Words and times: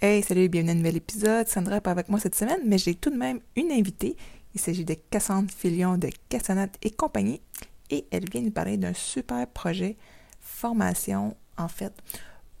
Hey, 0.00 0.22
salut, 0.22 0.48
bienvenue 0.48 0.70
à 0.70 0.74
un 0.74 0.76
nouvel 0.76 0.96
épisode. 0.98 1.48
Sandra 1.48 1.80
pas 1.80 1.90
avec 1.90 2.08
moi 2.08 2.20
cette 2.20 2.36
semaine, 2.36 2.60
mais 2.64 2.78
j'ai 2.78 2.94
tout 2.94 3.10
de 3.10 3.16
même 3.16 3.40
une 3.56 3.72
invitée. 3.72 4.16
Il 4.54 4.60
s'agit 4.60 4.84
de 4.84 4.94
Cassandre 4.94 5.50
Filion 5.50 5.98
de 5.98 6.08
Cassonate 6.28 6.78
et 6.82 6.92
compagnie. 6.92 7.40
Et 7.90 8.06
elle 8.12 8.30
vient 8.30 8.42
nous 8.42 8.52
parler 8.52 8.76
d'un 8.76 8.94
super 8.94 9.44
projet 9.48 9.96
formation, 10.40 11.36
en 11.56 11.66
fait, 11.66 11.92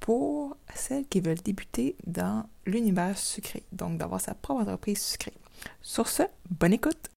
pour 0.00 0.56
celles 0.74 1.06
qui 1.06 1.20
veulent 1.20 1.38
débuter 1.38 1.94
dans 2.08 2.44
l'univers 2.66 3.16
sucré. 3.16 3.62
Donc, 3.70 3.98
d'avoir 3.98 4.20
sa 4.20 4.34
propre 4.34 4.62
entreprise 4.62 5.00
sucrée. 5.00 5.34
Sur 5.80 6.08
ce, 6.08 6.24
bonne 6.50 6.72
écoute! 6.72 7.08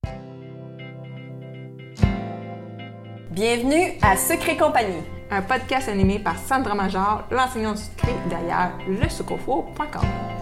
Bienvenue 3.31 3.93
à 4.01 4.17
Secret 4.17 4.57
Compagnie, 4.57 5.01
un 5.29 5.41
podcast 5.41 5.87
animé 5.87 6.19
par 6.19 6.37
Sandra 6.37 6.75
Major, 6.75 7.23
l'enseignante 7.31 7.77
sucré 7.77 8.11
derrière 8.29 8.77
lesucofo.com. 8.89 10.01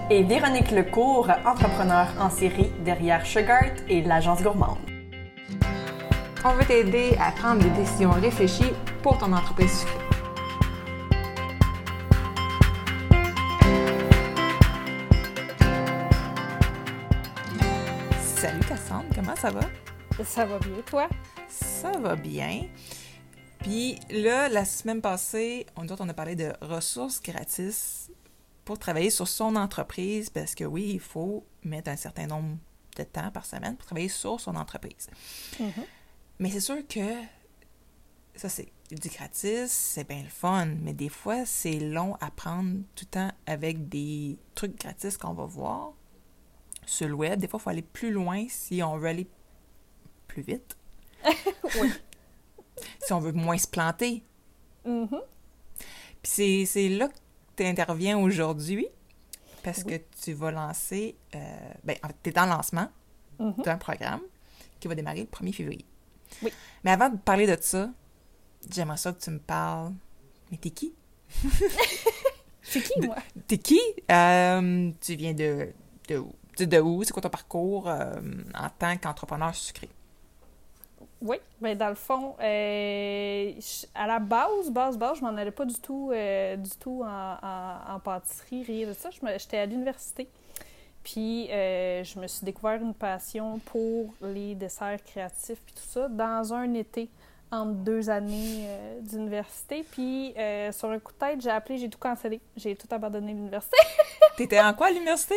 et 0.09 0.23
Véronique 0.23 0.71
Lecourt, 0.71 1.29
entrepreneur 1.45 2.07
en 2.19 2.31
série 2.31 2.71
derrière 2.83 3.23
Sugart 3.23 3.75
et 3.87 4.01
l'agence 4.01 4.41
gourmande. 4.41 4.79
On 6.43 6.53
veut 6.53 6.65
t'aider 6.65 7.15
à 7.21 7.31
prendre 7.31 7.61
des 7.61 7.69
décisions 7.79 8.09
réfléchies 8.09 8.73
pour 9.03 9.19
ton 9.19 9.33
entreprise 9.33 9.81
sucrée. 9.81 9.99
Salut 18.19 18.61
Cassandre, 18.67 19.05
comment 19.13 19.35
ça 19.35 19.51
va? 19.51 19.61
Ça 20.23 20.45
va 20.45 20.57
bien, 20.57 20.81
toi? 20.87 21.07
Ça 21.49 21.91
va 21.97 22.15
bien. 22.15 22.67
Puis 23.59 23.99
là, 24.09 24.47
la 24.49 24.65
semaine 24.65 25.01
passée, 25.01 25.65
on, 25.75 25.83
nous 25.83 25.91
autres, 25.91 26.03
on 26.03 26.09
a 26.09 26.13
parlé 26.13 26.35
de 26.35 26.53
ressources 26.61 27.21
gratis 27.21 28.09
pour 28.63 28.79
travailler 28.79 29.09
sur 29.09 29.27
son 29.27 29.55
entreprise 29.55 30.29
parce 30.29 30.55
que 30.55 30.63
oui, 30.63 30.91
il 30.93 30.99
faut 30.99 31.45
mettre 31.63 31.89
un 31.89 31.95
certain 31.95 32.27
nombre 32.27 32.57
de 32.95 33.03
temps 33.03 33.31
par 33.31 33.45
semaine 33.45 33.75
pour 33.75 33.85
travailler 33.85 34.09
sur 34.09 34.39
son 34.39 34.55
entreprise. 34.55 35.07
Mhm. 35.59 35.83
Mais 36.39 36.51
c'est 36.51 36.59
sûr 36.61 36.87
que 36.87 37.15
ça, 38.35 38.47
c'est 38.47 38.71
du 38.91 39.09
gratis, 39.09 39.71
c'est 39.71 40.07
bien 40.07 40.23
le 40.23 40.29
fun, 40.29 40.67
mais 40.81 40.93
des 40.93 41.09
fois, 41.09 41.45
c'est 41.45 41.79
long 41.79 42.15
à 42.21 42.31
prendre 42.31 42.79
tout 42.95 43.05
le 43.05 43.11
temps 43.11 43.31
avec 43.45 43.89
des 43.89 44.37
trucs 44.55 44.79
gratis 44.79 45.17
qu'on 45.17 45.33
va 45.33 45.45
voir 45.45 45.93
sur 46.85 47.07
le 47.07 47.13
web. 47.13 47.39
Des 47.39 47.47
fois, 47.47 47.59
il 47.59 47.63
faut 47.63 47.69
aller 47.69 47.81
plus 47.81 48.11
loin 48.11 48.45
si 48.47 48.81
on 48.81 48.97
veut 48.97 49.09
aller 49.09 49.27
plus 50.27 50.41
vite. 50.41 50.77
Oui. 51.81 51.91
Si 53.05 53.11
on 53.13 53.19
veut 53.19 53.31
moins 53.33 53.57
se 53.57 53.67
planter. 53.67 54.23
Mhm. 54.85 55.09
Puis 56.23 56.65
c'est- 56.65 56.89
là 56.89 57.07
que 57.07 57.13
tu 57.55 57.65
interviens 57.65 58.17
aujourd'hui 58.17 58.87
parce 59.63 59.83
Oui. 59.85 59.99
que 59.99 60.03
tu 60.23 60.33
vas 60.33 60.51
lancer. 60.51 61.15
Euh, 61.35 61.39
ben, 61.83 61.97
en 62.03 62.07
fait, 62.07 62.15
tu 62.23 62.29
es 62.29 62.39
en 62.39 62.45
lancement 62.45 62.89
Mhm. 63.39 63.63
d'un 63.63 63.77
programme 63.77 64.21
qui 64.79 64.87
va 64.87 64.95
démarrer 64.95 65.21
le 65.21 65.27
1er 65.27 65.51
février. 65.53 65.85
Oui. 66.41 66.51
Mais 66.83 66.91
avant 66.91 67.09
de 67.09 67.17
parler 67.17 67.47
de 67.47 67.57
ça, 67.61 67.89
j'aimerais 68.71 68.97
ça 68.97 69.11
que 69.13 69.19
tu 69.21 69.29
me 69.31 69.39
parles. 69.39 69.93
Mais 70.51 70.57
t'es 70.57 70.69
qui? 70.69 70.93
C'est 72.61 72.81
qui, 72.81 73.01
moi? 73.01 73.15
T'es 73.47 73.57
qui? 73.57 73.79
Euh, 74.11 74.91
tu 75.01 75.15
viens 75.15 75.33
de, 75.33 75.69
de 76.07 76.65
De 76.65 76.79
où? 76.79 77.03
C'est 77.03 77.11
quoi 77.13 77.21
ton 77.21 77.29
parcours 77.29 77.87
euh, 77.89 78.19
en 78.53 78.69
tant 78.77 78.95
qu'entrepreneur 78.97 79.55
sucré? 79.55 79.89
Oui, 81.21 81.37
ben 81.59 81.77
dans 81.77 81.89
le 81.89 81.95
fond, 81.95 82.35
euh, 82.41 83.51
je- 83.59 83.85
à 83.93 84.07
la 84.07 84.19
base, 84.19 84.69
base, 84.71 84.97
base, 84.97 85.17
je 85.17 85.21
m'en 85.21 85.35
allais 85.35 85.51
pas 85.51 85.65
du 85.65 85.75
tout, 85.75 86.11
euh, 86.13 86.55
du 86.55 86.69
tout 86.79 87.03
en, 87.03 87.33
en- 87.41 87.95
en 87.95 87.99
pâtisserie, 87.99 88.63
rien 88.63 88.87
de 88.87 88.93
ça. 88.93 89.09
J'étais 89.37 89.57
à 89.57 89.65
l'université. 89.65 90.27
Puis, 91.03 91.47
euh, 91.51 92.03
je 92.03 92.19
me 92.19 92.27
suis 92.27 92.45
découvert 92.45 92.81
une 92.81 92.93
passion 92.93 93.59
pour 93.65 94.13
les 94.21 94.55
desserts 94.55 95.03
créatifs 95.05 95.59
puis 95.65 95.73
tout 95.73 95.87
ça 95.89 96.07
dans 96.07 96.53
un 96.53 96.73
été 96.73 97.09
entre 97.51 97.71
deux 97.73 98.09
années 98.09 98.67
d'université. 99.01 99.83
Puis, 99.91 100.33
sur 100.71 100.89
un 100.91 100.99
coup 100.99 101.11
de 101.13 101.17
tête, 101.17 101.41
j'ai 101.41 101.49
appelé, 101.49 101.79
j'ai 101.79 101.89
tout 101.89 101.97
cancellé. 101.99 102.39
J'ai 102.55 102.75
tout 102.75 102.87
abandonné 102.91 103.33
l'université. 103.33 103.77
T'étais 104.37 104.59
en 104.61 104.73
quoi 104.73 104.87
à 104.87 104.91
l'université? 104.91 105.35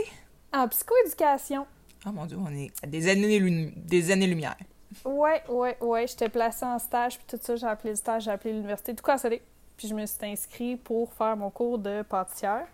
En 0.53 0.69
psychoéducation. 0.69 1.67
Oh 2.07 2.11
mon 2.13 2.27
dieu, 2.27 2.37
on 2.39 2.53
est 2.55 2.71
à 2.83 2.87
des 2.87 3.09
années, 3.09 3.73
des 3.77 4.11
années-lumière. 4.11 4.57
Ouais, 5.05 5.43
ouais, 5.49 5.77
ouais. 5.81 6.07
J'étais 6.07 6.29
placée 6.29 6.65
en 6.65 6.79
stage, 6.79 7.19
puis 7.19 7.27
tout 7.29 7.43
ça, 7.43 7.57
j'ai 7.57 7.67
appelé 7.67 7.91
le 7.91 7.97
stage, 7.97 8.25
j'ai 8.25 8.31
appelé 8.31 8.53
l'université, 8.53 8.95
tout 8.95 9.05
cancellé. 9.05 9.43
Puis 9.77 9.89
je 9.89 9.95
me 9.95 10.05
suis 10.07 10.25
inscrite 10.27 10.83
pour 10.83 11.13
faire 11.13 11.37
mon 11.37 11.51
cours 11.51 11.79
de 11.79 12.03
pâtissière. 12.03 12.67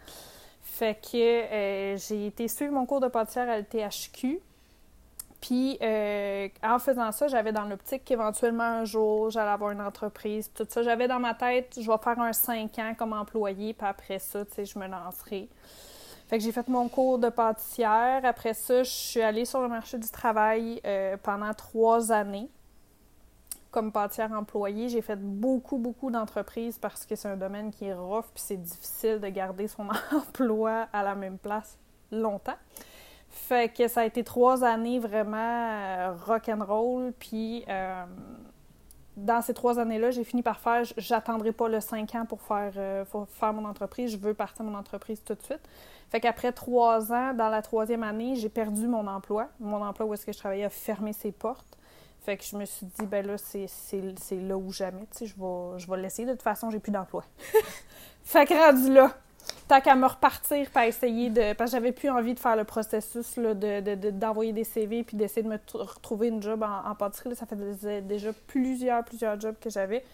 Fait 0.62 0.94
que 1.00 1.16
euh, 1.16 1.96
j'ai 1.96 2.26
été 2.26 2.46
suivre 2.48 2.72
mon 2.72 2.86
cours 2.86 3.00
de 3.00 3.08
pâtissière 3.08 3.48
à 3.48 3.58
l'THQ. 3.58 4.40
Puis 5.40 5.78
euh, 5.82 6.48
en 6.64 6.78
faisant 6.78 7.12
ça, 7.12 7.28
j'avais 7.28 7.52
dans 7.52 7.64
l'optique 7.64 8.04
qu'éventuellement 8.04 8.64
un 8.64 8.84
jour, 8.84 9.30
j'allais 9.30 9.50
avoir 9.50 9.70
une 9.70 9.80
entreprise, 9.80 10.50
tout 10.52 10.66
ça. 10.68 10.82
J'avais 10.82 11.06
dans 11.06 11.20
ma 11.20 11.34
tête, 11.34 11.78
je 11.80 11.90
vais 11.90 11.98
faire 12.02 12.20
un 12.20 12.32
5 12.32 12.78
ans 12.80 12.94
comme 12.98 13.12
employée, 13.12 13.72
puis 13.72 13.86
après 13.86 14.18
ça, 14.18 14.44
tu 14.44 14.54
sais, 14.54 14.64
je 14.64 14.78
me 14.78 14.88
lancerai. 14.88 15.48
Fait 16.28 16.36
que 16.36 16.44
j'ai 16.44 16.52
fait 16.52 16.68
mon 16.68 16.88
cours 16.88 17.18
de 17.18 17.30
pâtissière. 17.30 18.20
Après 18.24 18.52
ça, 18.52 18.82
je 18.82 18.90
suis 18.90 19.22
allée 19.22 19.46
sur 19.46 19.62
le 19.62 19.68
marché 19.68 19.96
du 19.96 20.08
travail 20.10 20.78
euh, 20.84 21.16
pendant 21.22 21.54
trois 21.54 22.12
années 22.12 22.50
comme 23.70 23.92
pâtissière 23.92 24.32
employée. 24.32 24.90
J'ai 24.90 25.00
fait 25.00 25.18
beaucoup, 25.18 25.78
beaucoup 25.78 26.10
d'entreprises 26.10 26.78
parce 26.78 27.06
que 27.06 27.16
c'est 27.16 27.28
un 27.28 27.36
domaine 27.36 27.70
qui 27.70 27.86
est 27.86 27.94
rough 27.94 28.26
puis 28.34 28.42
c'est 28.44 28.60
difficile 28.60 29.20
de 29.20 29.28
garder 29.28 29.68
son 29.68 29.88
emploi 30.12 30.88
à 30.92 31.02
la 31.02 31.14
même 31.14 31.38
place 31.38 31.78
longtemps. 32.12 32.56
Fait 33.30 33.72
que 33.74 33.88
ça 33.88 34.02
a 34.02 34.04
été 34.04 34.22
trois 34.22 34.64
années 34.64 34.98
vraiment 34.98 35.36
euh, 35.38 36.12
rock'n'roll. 36.26 37.12
Puis 37.18 37.64
euh, 37.68 38.04
dans 39.24 39.42
ces 39.42 39.54
trois 39.54 39.78
années-là, 39.78 40.10
j'ai 40.10 40.24
fini 40.24 40.42
par 40.42 40.60
faire, 40.60 40.82
j'attendrai 40.96 41.52
pas 41.52 41.68
le 41.68 41.80
cinq 41.80 42.14
ans 42.14 42.24
pour 42.24 42.40
faire, 42.42 42.72
euh, 42.76 43.04
faire 43.28 43.52
mon 43.52 43.64
entreprise. 43.64 44.12
Je 44.12 44.16
veux 44.16 44.34
partir 44.34 44.64
mon 44.64 44.76
entreprise 44.76 45.22
tout 45.24 45.34
de 45.34 45.42
suite. 45.42 45.60
Fait 46.10 46.20
qu'après 46.20 46.52
trois 46.52 47.12
ans, 47.12 47.34
dans 47.34 47.48
la 47.48 47.60
troisième 47.62 48.02
année, 48.02 48.36
j'ai 48.36 48.48
perdu 48.48 48.86
mon 48.86 49.06
emploi. 49.06 49.48
Mon 49.60 49.82
emploi 49.84 50.06
où 50.06 50.14
est-ce 50.14 50.24
que 50.24 50.32
je 50.32 50.38
travaillais 50.38 50.64
a 50.64 50.70
fermé 50.70 51.12
ses 51.12 51.32
portes. 51.32 51.76
Fait 52.20 52.36
que 52.36 52.44
je 52.44 52.56
me 52.56 52.64
suis 52.64 52.86
dit, 52.86 53.06
ben 53.06 53.26
là, 53.26 53.36
c'est 53.38 53.68
là 54.32 54.56
ou 54.56 54.70
jamais, 54.70 55.06
tu 55.12 55.18
sais, 55.18 55.26
je 55.26 55.34
vais, 55.38 55.78
je 55.78 55.90
vais 55.90 55.96
l'essayer. 55.96 56.26
De 56.26 56.32
toute 56.32 56.42
façon, 56.42 56.70
j'ai 56.70 56.78
plus 56.78 56.92
d'emploi. 56.92 57.24
fait 58.22 58.46
que 58.46 58.54
rendu 58.54 58.92
là, 58.92 59.12
tant 59.68 59.80
qu'à 59.80 59.94
me 59.94 60.06
repartir 60.06 60.70
pour 60.70 60.82
essayer 60.82 61.30
de... 61.30 61.52
Parce 61.52 61.70
que 61.70 61.76
j'avais 61.76 61.92
plus 61.92 62.08
envie 62.10 62.34
de 62.34 62.38
faire 62.40 62.56
le 62.56 62.64
processus, 62.64 63.36
là, 63.36 63.54
de, 63.54 63.80
de- 63.80 63.94
de- 63.94 64.10
d'envoyer 64.10 64.52
des 64.52 64.64
CV 64.64 65.04
puis 65.04 65.16
d'essayer 65.16 65.42
de 65.42 65.48
me 65.48 65.58
t- 65.58 65.76
retrouver 65.78 66.28
une 66.28 66.42
job 66.42 66.62
en, 66.62 66.90
en 66.90 66.94
pâtisserie. 66.94 67.28
là. 67.30 67.34
ça 67.36 67.46
fait 67.46 67.56
des- 67.56 68.00
déjà 68.00 68.30
plusieurs, 68.48 69.04
plusieurs 69.04 69.38
jobs 69.40 69.56
que 69.60 69.70
j'avais. 69.70 70.04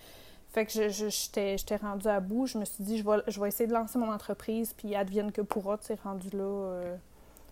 Fait 0.53 0.66
que 0.66 0.72
je, 0.72 0.88
je- 0.88 1.09
j'étais, 1.09 1.56
j'étais 1.59 1.76
rendue 1.76 2.09
à 2.09 2.20
bout. 2.20 2.47
Je 2.47 2.59
me 2.59 2.65
suis 2.65 2.82
dit, 2.84 2.98
je 2.98 3.04
vais, 3.04 3.19
je 3.28 3.41
vais 3.41 3.48
essayer 3.48 3.66
de 3.66 3.72
lancer 3.72 3.98
mon 3.98 4.12
entreprise, 4.12 4.75
puis 4.76 4.94
advienne 4.94 5.32
que 5.32 5.41
pourra, 5.41 5.78
tu 5.78 5.86
sais, 5.86 5.98
rendu 6.04 6.28
là... 6.32 6.42
euh, 6.44 6.97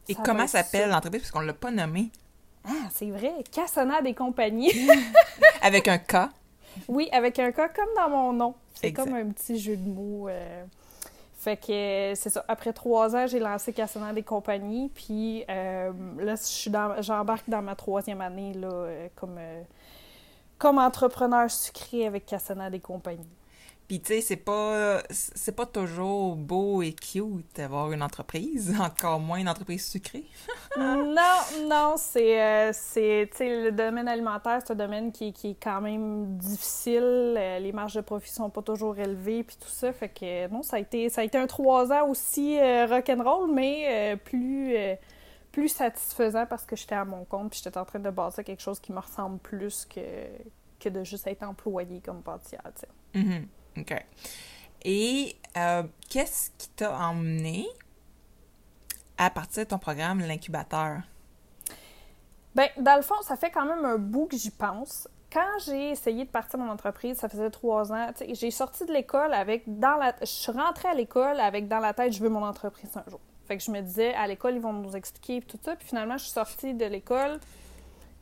Et 0.08 0.14
ça 0.14 0.22
comment 0.24 0.46
s'appelle 0.46 0.82
ça. 0.82 0.94
l'entreprise? 0.94 1.22
Parce 1.22 1.30
qu'on 1.32 1.40
l'a 1.40 1.52
pas 1.54 1.70
nommé. 1.70 2.10
Ah, 2.64 2.70
c'est 2.92 3.10
vrai, 3.10 3.32
Cassonade 3.50 4.06
et 4.06 4.14
compagnie. 4.14 4.70
Avec 5.62 5.88
un 5.88 5.98
K. 5.98 6.28
Oui, 6.88 7.08
avec 7.12 7.38
un 7.38 7.52
cas 7.52 7.69
comme 7.69 7.88
dans 7.96 8.08
mon 8.08 8.32
nom. 8.32 8.54
C'est 8.74 8.86
Exact. 8.88 9.04
comme 9.04 9.14
un 9.14 9.26
petit 9.30 9.58
jeu 9.58 9.76
de 9.76 9.86
mots. 9.88 10.28
euh. 10.28 10.64
Fait 11.42 11.56
que 11.56 11.72
euh, 11.72 12.14
c'est 12.14 12.30
ça. 12.30 12.44
Après 12.47 12.72
trois 12.72 13.16
ans, 13.16 13.26
j'ai 13.26 13.41
lancé 13.41 13.72
Cassonade 13.72 14.16
et 14.16 14.22
compagnie. 14.22 14.91
Puis 14.94 15.44
euh, 15.50 15.91
là, 16.19 16.36
je 16.36 16.42
suis 16.44 16.70
dans, 16.70 17.03
j'embarque 17.03 17.50
dans 17.50 17.62
ma 17.62 17.75
troisième 17.75 18.20
année 18.20 18.54
là, 18.54 18.69
euh, 18.69 19.08
comme, 19.16 19.34
euh, 19.38 19.62
comme 20.56 20.78
entrepreneur 20.78 21.50
sucré 21.50 22.06
avec 22.06 22.26
Cassonade 22.26 22.75
et 22.75 22.81
compagnie. 22.81 23.28
Puis 23.92 24.00
tu 24.00 24.14
sais, 24.14 24.20
c'est 24.22 24.36
pas 24.36 25.03
c'est 25.10 25.54
pas 25.54 25.66
toujours 25.66 26.34
beau 26.34 26.80
et 26.80 26.94
cute 26.94 27.44
d'avoir 27.56 27.92
une 27.92 28.03
entreprise, 28.03 28.75
encore 28.80 29.20
moins 29.20 29.36
une 29.36 29.50
entreprise 29.50 29.86
sucrée. 29.86 30.25
non, 30.78 31.12
non, 31.69 31.96
c'est, 31.99 32.40
euh, 32.40 32.70
c'est, 32.72 33.28
tu 33.32 33.37
sais, 33.37 33.64
le 33.64 33.70
domaine 33.70 34.08
alimentaire, 34.08 34.61
c'est 34.64 34.72
un 34.72 34.76
domaine 34.76 35.12
qui, 35.12 35.34
qui 35.34 35.50
est 35.50 35.62
quand 35.62 35.82
même 35.82 36.38
difficile. 36.38 37.34
Euh, 37.37 37.58
les 37.58 37.70
marges 37.72 37.93
de 37.93 38.00
profit 38.00 38.31
sont 38.31 38.49
pas 38.49 38.62
toujours 38.62 38.96
élevées, 38.96 39.43
puis 39.43 39.56
tout 39.61 39.69
ça. 39.69 39.93
Fait 39.93 40.08
que, 40.08 40.49
non, 40.49 40.62
ça 40.62 40.76
a 40.76 40.78
été, 40.78 41.11
ça 41.11 41.20
a 41.20 41.25
été 41.25 41.37
un 41.37 41.46
trois 41.46 41.93
ans 41.93 42.08
aussi 42.08 42.58
euh, 42.58 42.87
rock'n'roll, 42.87 43.52
mais 43.52 44.14
euh, 44.14 44.16
plus, 44.16 44.75
euh, 44.75 44.94
plus 45.50 45.69
satisfaisant 45.69 46.46
parce 46.46 46.64
que 46.64 46.76
j'étais 46.76 46.94
à 46.94 47.05
mon 47.05 47.26
compte, 47.26 47.50
puis 47.50 47.61
j'étais 47.62 47.76
en 47.76 47.84
train 47.84 48.00
de 48.00 48.08
bâtir 48.08 48.43
quelque 48.43 48.62
chose 48.62 48.81
qui 48.81 48.90
me 48.90 49.00
ressemble 49.00 49.38
plus 49.40 49.84
que, 49.84 50.00
que 50.81 50.88
de 50.88 51.05
juste 51.05 51.26
être 51.26 51.43
employée 51.43 52.00
comme 52.00 52.22
pâtissière, 52.22 52.62
tu 52.75 52.81
sais. 52.81 53.22
Mhm. 53.22 53.49
OK. 53.76 53.94
Et 54.84 55.36
euh, 55.56 55.82
qu'est-ce 56.08 56.50
qui 56.58 56.69
t'a 56.70 56.96
emmené 56.98 57.66
à 59.19 59.30
partir 59.30 59.64
de 59.64 59.69
ton 59.69 59.78
programme, 59.78 60.20
l'incubateur? 60.20 61.02
Ben, 62.54 62.69
dans 62.78 62.96
le 62.96 63.02
fond, 63.02 63.14
ça 63.22 63.36
fait 63.36 63.50
quand 63.50 63.64
même 63.64 63.84
un 63.84 63.98
bout 63.98 64.26
que 64.26 64.36
j'y 64.36 64.50
pense. 64.50 65.08
Quand 65.32 65.58
j'ai 65.64 65.90
essayé 65.90 66.24
de 66.24 66.30
partir 66.30 66.58
mon 66.58 66.70
entreprise, 66.70 67.19
ça 67.19 67.28
faisait 67.28 67.48
trois 67.50 67.90
ans, 67.92 68.10
j'ai 68.32 68.50
sorti 68.50 68.84
de 68.84 68.92
l'école 68.92 69.32
avec, 69.32 69.62
dans 69.78 69.96
la, 69.96 70.14
je 70.20 70.26
suis 70.26 70.52
rentrée 70.52 70.88
à 70.88 70.94
l'école 70.94 71.40
avec 71.40 71.68
dans 71.68 71.78
la 71.78 71.94
tête, 71.94 72.12
je 72.12 72.22
veux 72.22 72.28
mon 72.28 72.44
entreprise 72.44 72.90
un 72.96 73.10
jour. 73.10 73.20
Fait 73.46 73.56
que 73.56 73.62
je 73.62 73.70
me 73.70 73.80
disais, 73.80 74.12
à 74.14 74.26
l'école, 74.26 74.54
ils 74.56 74.60
vont 74.60 74.75
nous 74.75 74.94
expliquer 74.94 75.40
tout 75.40 75.58
ça. 75.62 75.75
Puis 75.75 75.88
finalement, 75.88 76.18
je 76.18 76.25
suis 76.25 76.32
sortie 76.32 76.75
de 76.75 76.84
l'école. 76.84 77.40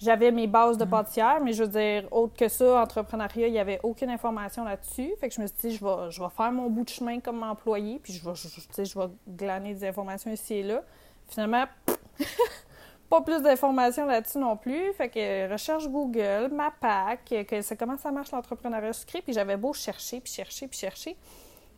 J'avais 0.01 0.31
mes 0.31 0.47
bases 0.47 0.79
de 0.79 0.87
pâtissière, 0.87 1.41
mais 1.43 1.53
je 1.53 1.65
veux 1.65 1.69
dire, 1.69 2.09
autre 2.11 2.35
que 2.35 2.49
ça, 2.49 2.81
entrepreneuriat, 2.81 3.49
il 3.49 3.53
n'y 3.53 3.59
avait 3.59 3.81
aucune 3.83 4.09
information 4.09 4.65
là-dessus. 4.65 5.13
Fait 5.21 5.29
que 5.29 5.35
je 5.35 5.43
me 5.43 5.47
suis 5.47 5.57
dit, 5.61 5.77
je 5.77 5.85
vais, 5.85 6.11
je 6.11 6.23
vais 6.23 6.31
faire 6.35 6.51
mon 6.53 6.71
bout 6.71 6.85
de 6.85 6.89
chemin 6.89 7.21
comme 7.21 7.43
employé, 7.43 8.01
puis 8.03 8.15
je 8.15 8.25
vais, 8.25 8.35
je, 8.35 8.49
je, 8.49 8.85
je 8.85 8.99
vais 8.99 9.07
glaner 9.29 9.75
des 9.75 9.87
informations 9.87 10.33
ici 10.33 10.55
et 10.55 10.63
là. 10.63 10.83
Finalement, 11.29 11.65
pas 13.11 13.21
plus 13.21 13.43
d'informations 13.43 14.07
là-dessus 14.07 14.39
non 14.39 14.57
plus. 14.57 14.91
Fait 14.95 15.11
que 15.11 15.53
recherche 15.53 15.87
Google, 15.87 16.49
ma 16.51 16.71
PAC, 16.71 17.47
que 17.47 17.61
c'est 17.61 17.77
comment 17.77 17.99
ça 17.99 18.11
marche 18.11 18.31
l'entrepreneuriat 18.33 18.95
sucré, 18.95 19.21
puis 19.21 19.35
j'avais 19.35 19.59
beau 19.59 19.75
chercher, 19.75 20.21
puis 20.21 20.33
chercher, 20.33 20.67
puis 20.67 20.79
chercher, 20.79 21.15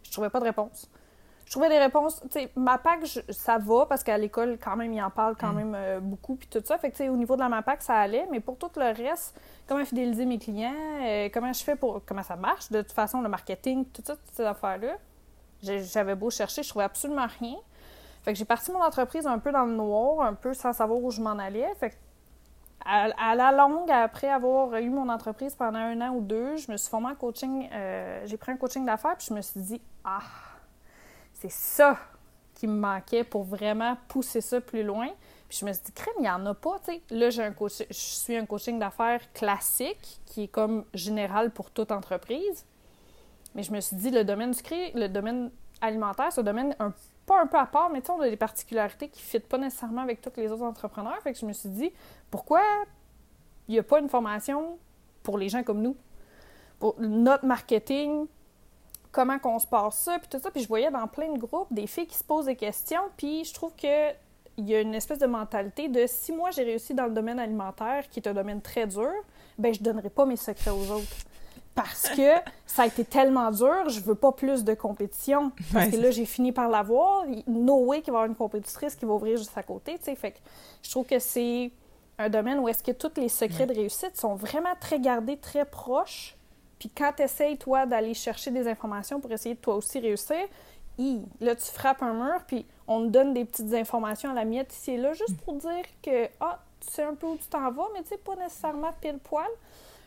je 0.05 0.13
trouvais 0.13 0.31
pas 0.31 0.39
de 0.39 0.45
réponse 0.45 0.89
je 1.53 1.59
trouvais 1.59 1.69
des 1.69 1.79
réponses. 1.79 2.19
Tu 2.23 2.29
sais, 2.31 2.51
MAPAC, 2.57 3.07
ça 3.29 3.59
va 3.59 3.85
parce 3.85 4.03
qu'à 4.03 4.17
l'école, 4.17 4.57
quand 4.59 4.75
même, 4.75 4.91
ils 4.91 5.03
en 5.03 5.11
parlent 5.11 5.37
quand 5.39 5.53
mm. 5.53 5.57
même 5.57 5.75
euh, 5.77 6.01
beaucoup, 6.01 6.35
puis 6.35 6.49
tout 6.49 6.63
ça. 6.65 6.79
Fait 6.79 6.91
que, 6.91 6.97
tu 6.97 7.03
sais, 7.03 7.11
au 7.11 7.17
niveau 7.19 7.35
de 7.35 7.41
la 7.41 7.51
MAPAC, 7.51 7.83
ça 7.83 7.97
allait. 7.97 8.27
Mais 8.31 8.41
pour 8.41 8.57
tout 8.57 8.71
le 8.77 8.87
reste, 8.87 9.39
comment 9.69 9.85
fidéliser 9.85 10.25
mes 10.25 10.39
clients, 10.39 10.73
euh, 11.03 11.29
comment 11.31 11.53
je 11.53 11.63
fais 11.63 11.77
pour. 11.77 12.01
Comment 12.07 12.23
ça 12.23 12.37
marche, 12.37 12.71
de 12.71 12.81
toute 12.81 12.93
façon, 12.93 13.21
le 13.21 13.29
marketing, 13.29 13.85
tout 13.85 14.01
ça, 14.03 14.17
toutes 14.17 14.35
ces 14.35 14.45
affaires-là. 14.45 14.97
J'avais 15.63 16.15
beau 16.15 16.31
chercher, 16.31 16.63
je 16.63 16.71
trouvais 16.71 16.87
absolument 16.87 17.27
rien. 17.39 17.57
Fait 18.23 18.33
que 18.33 18.39
j'ai 18.39 18.47
parti 18.47 18.73
mon 18.73 18.83
entreprise 18.83 19.27
un 19.27 19.39
peu 19.39 19.53
dans 19.53 19.67
le 19.67 19.75
noir, 19.75 20.27
un 20.27 20.33
peu 20.33 20.55
sans 20.55 20.73
savoir 20.73 20.99
où 21.01 21.11
je 21.11 21.21
m'en 21.21 21.39
allais. 21.39 21.71
Fait 21.75 21.91
que 21.91 21.97
à, 22.87 23.35
la 23.35 23.53
longue, 23.53 23.91
après 23.91 24.31
avoir 24.31 24.75
eu 24.77 24.89
mon 24.89 25.11
entreprise 25.11 25.55
pendant 25.55 25.81
un 25.81 26.01
an 26.01 26.15
ou 26.15 26.23
deux, 26.23 26.57
je 26.57 26.73
me 26.73 26.79
suis 26.79 26.89
formée 26.89 27.09
en 27.09 27.15
coaching. 27.15 27.69
Euh, 27.71 28.23
j'ai 28.25 28.39
pris 28.39 28.53
un 28.53 28.57
coaching 28.57 28.87
d'affaires, 28.87 29.17
puis 29.19 29.27
je 29.29 29.35
me 29.35 29.43
suis 29.43 29.61
dit, 29.61 29.83
ah, 30.03 30.21
c'est 31.43 31.51
ça 31.51 31.99
qui 32.55 32.69
me 32.69 32.79
manquait 32.79 33.25
pour 33.25 33.43
vraiment 33.43 33.97
pousser 34.07 34.41
ça 34.41 34.61
plus 34.61 34.85
loin. 34.85 35.09
Puis 35.49 35.59
je 35.59 35.67
me 35.67 35.73
suis 35.73 35.83
dit, 35.83 35.93
crème, 35.93 36.15
il 36.19 36.23
n'y 36.23 36.31
en 36.31 36.47
a 36.47 36.55
pas. 36.55 36.81
Là, 37.11 37.31
j'ai 37.31 37.43
un 37.43 37.55
je 37.69 37.85
suis 37.91 38.37
un 38.37 38.47
coaching 38.47 38.79
d'affaires 38.79 39.21
classique 39.33 40.21
qui 40.27 40.45
est 40.45 40.49
comme 40.49 40.85
général 40.95 41.51
pour 41.51 41.71
toute 41.71 41.91
entreprise. 41.91 42.65
Mais 43.55 43.63
je 43.65 43.73
me 43.73 43.81
suis 43.81 43.97
dit, 43.97 44.11
le 44.11 44.25
domaine 44.25 44.55
sucré, 44.55 44.93
le 44.95 45.09
domaine 45.09 45.51
alimentaire, 45.81 46.33
ce 46.33 46.41
domaine 46.41 46.77
un, 46.79 46.95
pas 47.27 47.43
un 47.43 47.47
peu 47.47 47.59
à 47.59 47.67
part, 47.67 47.91
mais 47.91 48.01
tu 48.01 48.11
on 48.13 48.21
a 48.21 48.31
des 48.31 48.37
particularités 48.37 49.09
qui 49.09 49.21
ne 49.21 49.27
fitent 49.27 49.49
pas 49.49 49.59
nécessairement 49.59 50.03
avec 50.03 50.21
tous 50.21 50.33
les 50.37 50.51
autres 50.53 50.63
entrepreneurs. 50.63 51.21
Fait 51.23 51.33
que 51.33 51.39
je 51.39 51.47
me 51.47 51.53
suis 51.53 51.69
dit, 51.69 51.93
pourquoi 52.31 52.63
il 53.67 53.73
n'y 53.73 53.79
a 53.79 53.83
pas 53.83 53.99
une 53.99 54.09
formation 54.09 54.79
pour 55.25 55.37
les 55.37 55.49
gens 55.49 55.65
comme 55.65 55.83
nous? 55.83 55.97
Pour 56.79 56.95
notre 57.01 57.45
marketing, 57.45 58.27
comment 59.13 59.39
qu'on 59.39 59.59
se 59.59 59.67
passe 59.67 59.99
ça, 59.99 60.19
puis 60.19 60.29
tout 60.29 60.41
ça. 60.43 60.51
Puis 60.51 60.63
je 60.63 60.69
voyais 60.69 60.91
dans 60.91 61.07
plein 61.07 61.33
de 61.33 61.39
groupes 61.39 61.73
des 61.73 61.87
filles 61.87 62.07
qui 62.07 62.17
se 62.17 62.25
posent 62.25 62.47
des 62.47 62.57
questions, 62.57 63.03
puis 63.17 63.45
je 63.45 63.55
trouve 63.55 63.73
que 63.77 64.11
il 64.59 64.69
y 64.69 64.75
a 64.75 64.81
une 64.81 64.95
espèce 64.95 65.19
de 65.19 65.27
mentalité 65.27 65.89
de 65.89 66.05
si 66.07 66.31
moi 66.31 66.51
j'ai 66.51 66.63
réussi 66.63 66.93
dans 66.93 67.07
le 67.07 67.13
domaine 67.13 67.39
alimentaire, 67.39 68.09
qui 68.11 68.21
est 68.21 68.29
un 68.29 68.35
domaine 68.35 68.61
très 68.61 68.87
dur, 68.87 69.11
ben 69.59 69.73
je 69.73 69.83
donnerai 69.83 70.11
pas 70.11 70.27
mes 70.27 70.37
secrets 70.37 70.71
aux 70.71 70.91
autres. 70.91 71.17
Parce 71.75 72.11
que 72.11 72.35
ça 72.67 72.83
a 72.83 72.87
été 72.87 73.03
tellement 73.03 73.51
dur, 73.51 73.89
je 73.89 74.01
veux 74.01 74.15
pas 74.15 74.33
plus 74.33 74.63
de 74.63 74.75
compétition. 74.75 75.53
Parce 75.73 75.89
que 75.89 75.97
là, 75.97 76.11
j'ai 76.11 76.27
fini 76.27 76.53
par 76.53 76.69
l'avoir. 76.69 77.25
No 77.47 77.87
way 77.87 78.03
qu'il 78.03 78.13
va 78.13 78.19
y 78.19 78.21
avoir 78.21 78.27
une 78.27 78.37
compétitrice 78.37 78.95
qui 78.95 79.07
va 79.07 79.15
ouvrir 79.15 79.39
juste 79.39 79.57
à 79.57 79.63
côté, 79.63 79.97
tu 79.97 80.05
sais. 80.05 80.15
Fait 80.15 80.33
que 80.33 80.39
je 80.83 80.91
trouve 80.91 81.07
que 81.07 81.19
c'est 81.19 81.71
un 82.19 82.29
domaine 82.29 82.59
où 82.59 82.69
est-ce 82.69 82.83
que 82.83 82.93
tous 82.93 83.13
les 83.17 83.31
secrets 83.31 83.67
de 83.67 83.75
réussite 83.75 84.21
sont 84.21 84.35
vraiment 84.35 84.75
très 84.81 85.01
gardés, 85.01 85.39
très 85.39 85.65
proches. 85.65 86.37
Puis 86.83 86.91
quand 86.91 87.13
tu 87.17 87.23
essayes, 87.23 87.57
toi, 87.57 87.87
d'aller 87.87 88.13
chercher 88.13 88.51
des 88.51 88.67
informations 88.67 89.21
pour 89.21 89.31
essayer 89.31 89.55
de 89.55 89.61
toi 89.61 89.77
aussi 89.77 90.01
réussir, 90.01 90.49
là, 91.39 91.55
tu 91.55 91.67
frappes 91.67 92.03
un 92.03 92.13
mur, 92.13 92.43
puis 92.45 92.67
on 92.89 93.05
te 93.05 93.07
donne 93.07 93.33
des 93.33 93.45
petites 93.45 93.73
informations 93.73 94.33
à 94.33 94.35
la 94.35 94.45
miette 94.45 94.75
ici 94.75 94.91
et 94.91 94.97
là, 94.97 95.13
juste 95.13 95.41
pour 95.43 95.55
dire 95.55 95.85
que, 96.03 96.27
ah, 96.41 96.59
tu 96.81 96.91
sais 96.91 97.05
un 97.05 97.15
peu 97.15 97.29
où 97.29 97.37
tu 97.37 97.47
t'en 97.47 97.71
vas, 97.71 97.87
mais 97.95 98.03
tu 98.03 98.09
sais, 98.09 98.17
pas 98.17 98.35
nécessairement 98.35 98.91
pile 99.01 99.21
poil. 99.23 99.47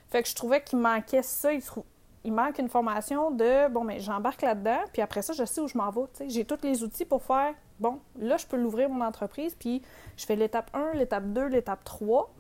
Fait 0.10 0.22
que 0.22 0.28
je 0.28 0.36
trouvais 0.36 0.62
qu'il 0.62 0.80
manquait 0.80 1.24
ça. 1.24 1.52
Il, 2.26 2.34
manque 2.34 2.60
une 2.60 2.68
formation 2.68 3.32
de, 3.32 3.70
bon, 3.70 3.86
mais 3.86 4.02
j'embarque 4.02 4.42
là-dedans, 4.42 4.82
puis 4.92 5.02
après 5.02 5.22
ça, 5.22 5.32
je 5.32 5.46
sais 5.46 5.62
où 5.62 5.70
je 5.70 5.78
m'en 5.78 5.92
vais. 5.92 6.02
J'ai 6.28 6.44
tous 6.44 6.62
les 6.62 6.84
outils 6.84 7.06
pour 7.06 7.24
faire, 7.24 7.54
bon, 7.80 8.02
là, 8.20 8.36
je 8.36 8.46
peux 8.46 8.58
l'ouvrir 8.58 8.90
mon 8.90 9.06
entreprise, 9.06 9.56
puis 9.58 9.82
je 10.18 10.26
fais 10.26 10.36
l'étape 10.36 10.70
1, 10.74 10.96
l'étape 10.96 11.28
2, 11.28 11.46
l'étape 11.46 11.86
3. 11.86 12.34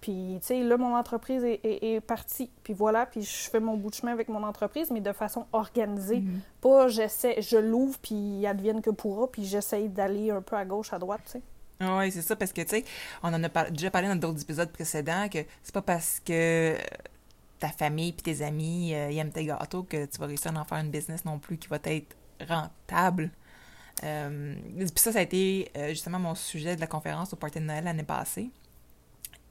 Puis, 0.00 0.38
tu 0.40 0.46
sais, 0.46 0.62
là, 0.62 0.76
mon 0.76 0.94
entreprise 0.94 1.42
est, 1.44 2.00
partie. 2.00 2.50
Puis 2.62 2.74
voilà, 2.74 3.06
puis 3.06 3.22
je 3.22 3.50
fais 3.50 3.60
mon 3.60 3.76
bout 3.76 3.90
de 3.90 3.94
chemin 3.94 4.12
avec 4.12 4.28
mon 4.28 4.42
entreprise, 4.42 4.90
mais 4.90 5.00
de 5.00 5.12
façon 5.12 5.46
organisée. 5.52 6.20
Mhm. 6.20 6.40
Pas 6.60 6.88
j'essaie, 6.88 7.40
je 7.42 7.56
l'ouvre, 7.56 7.98
puis 7.98 8.14
il 8.14 8.46
advienne 8.46 8.82
que 8.82 8.90
pourra, 8.90 9.30
puis 9.30 9.44
j'essaye 9.44 9.88
d'aller 9.88 10.30
un 10.30 10.42
peu 10.42 10.56
à 10.56 10.64
gauche, 10.64 10.92
à 10.92 10.98
droite, 10.98 11.22
tu 11.24 11.32
sais. 11.32 11.42
Oui, 11.80 12.10
c'est 12.10 12.22
ça, 12.22 12.36
parce 12.36 12.52
que, 12.52 12.62
tu 12.62 12.68
sais, 12.68 12.84
on 13.22 13.34
en 13.34 13.42
a 13.44 13.70
déjà 13.70 13.90
parlé 13.90 14.08
dans 14.08 14.16
d'autres 14.16 14.40
épisodes 14.42 14.70
précédents 14.70 15.28
que 15.28 15.40
c'est 15.62 15.74
pas 15.74 15.82
parce 15.82 16.20
que 16.20 16.74
ta 17.58 17.68
famille 17.68 18.12
puis 18.12 18.22
tes 18.22 18.44
amis 18.44 18.94
euh, 18.94 19.10
aiment 19.10 19.30
tes 19.30 19.44
gâteaux 19.44 19.82
que 19.82 20.04
tu 20.06 20.18
vas 20.18 20.26
réussir 20.26 20.54
à 20.56 20.60
en 20.60 20.64
faire 20.64 20.78
une 20.78 20.90
business 20.90 21.24
non 21.24 21.38
plus 21.38 21.58
qui 21.58 21.68
va 21.68 21.78
être 21.84 22.16
rentable. 22.48 23.30
Euh, 24.04 24.54
puis 24.76 24.90
ça, 24.96 25.12
ça 25.12 25.20
a 25.20 25.22
été 25.22 25.70
euh, 25.76 25.88
justement 25.88 26.18
mon 26.18 26.34
sujet 26.34 26.76
de 26.76 26.80
la 26.80 26.86
conférence 26.86 27.32
au 27.32 27.36
Party 27.36 27.60
de 27.60 27.64
Noël 27.64 27.84
l'année 27.84 28.02
passée 28.02 28.50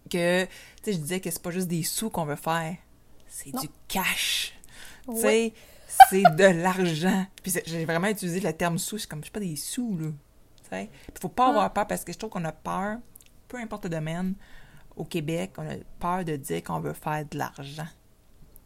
que, 0.10 0.46
tu 0.46 0.50
sais, 0.84 0.94
je 0.94 0.98
disais 0.98 1.20
que 1.20 1.30
c'est 1.30 1.42
pas 1.42 1.52
juste 1.52 1.68
des 1.68 1.84
sous 1.84 2.10
qu'on 2.10 2.26
veut 2.26 2.36
faire, 2.36 2.76
c'est 3.28 3.52
du 3.52 3.70
cash. 3.88 4.54
Tu 5.08 5.18
sais, 5.18 5.54
c'est 6.10 6.24
de 6.36 6.62
l'argent. 6.62 7.26
Puis 7.42 7.54
j'ai 7.66 7.86
vraiment 7.86 8.08
utilisé 8.08 8.40
le 8.40 8.54
terme 8.54 8.78
sous, 8.78 8.98
c'est 8.98 9.10
comme, 9.10 9.22
je 9.22 9.26
sais 9.26 9.32
pas, 9.32 9.40
des 9.40 9.56
sous, 9.56 9.98
là. 9.98 10.08
Tu 10.64 10.70
sais, 10.70 10.90
il 11.14 11.20
faut 11.20 11.30
pas 11.30 11.50
avoir 11.50 11.72
peur 11.72 11.88
parce 11.88 12.04
que 12.04 12.12
je 12.12 12.18
trouve 12.18 12.32
qu'on 12.32 12.46
a 12.46 12.52
peur, 12.52 12.98
peu 13.48 13.58
importe 13.58 13.86
le 13.86 13.92
domaine, 13.92 14.36
au 14.96 15.04
Québec, 15.04 15.52
on 15.58 15.70
a 15.70 15.76
peur 16.00 16.26
de 16.26 16.36
dire 16.36 16.64
qu'on 16.64 16.80
veut 16.80 16.94
faire 16.94 17.26
de 17.26 17.38
l'argent. 17.38 17.88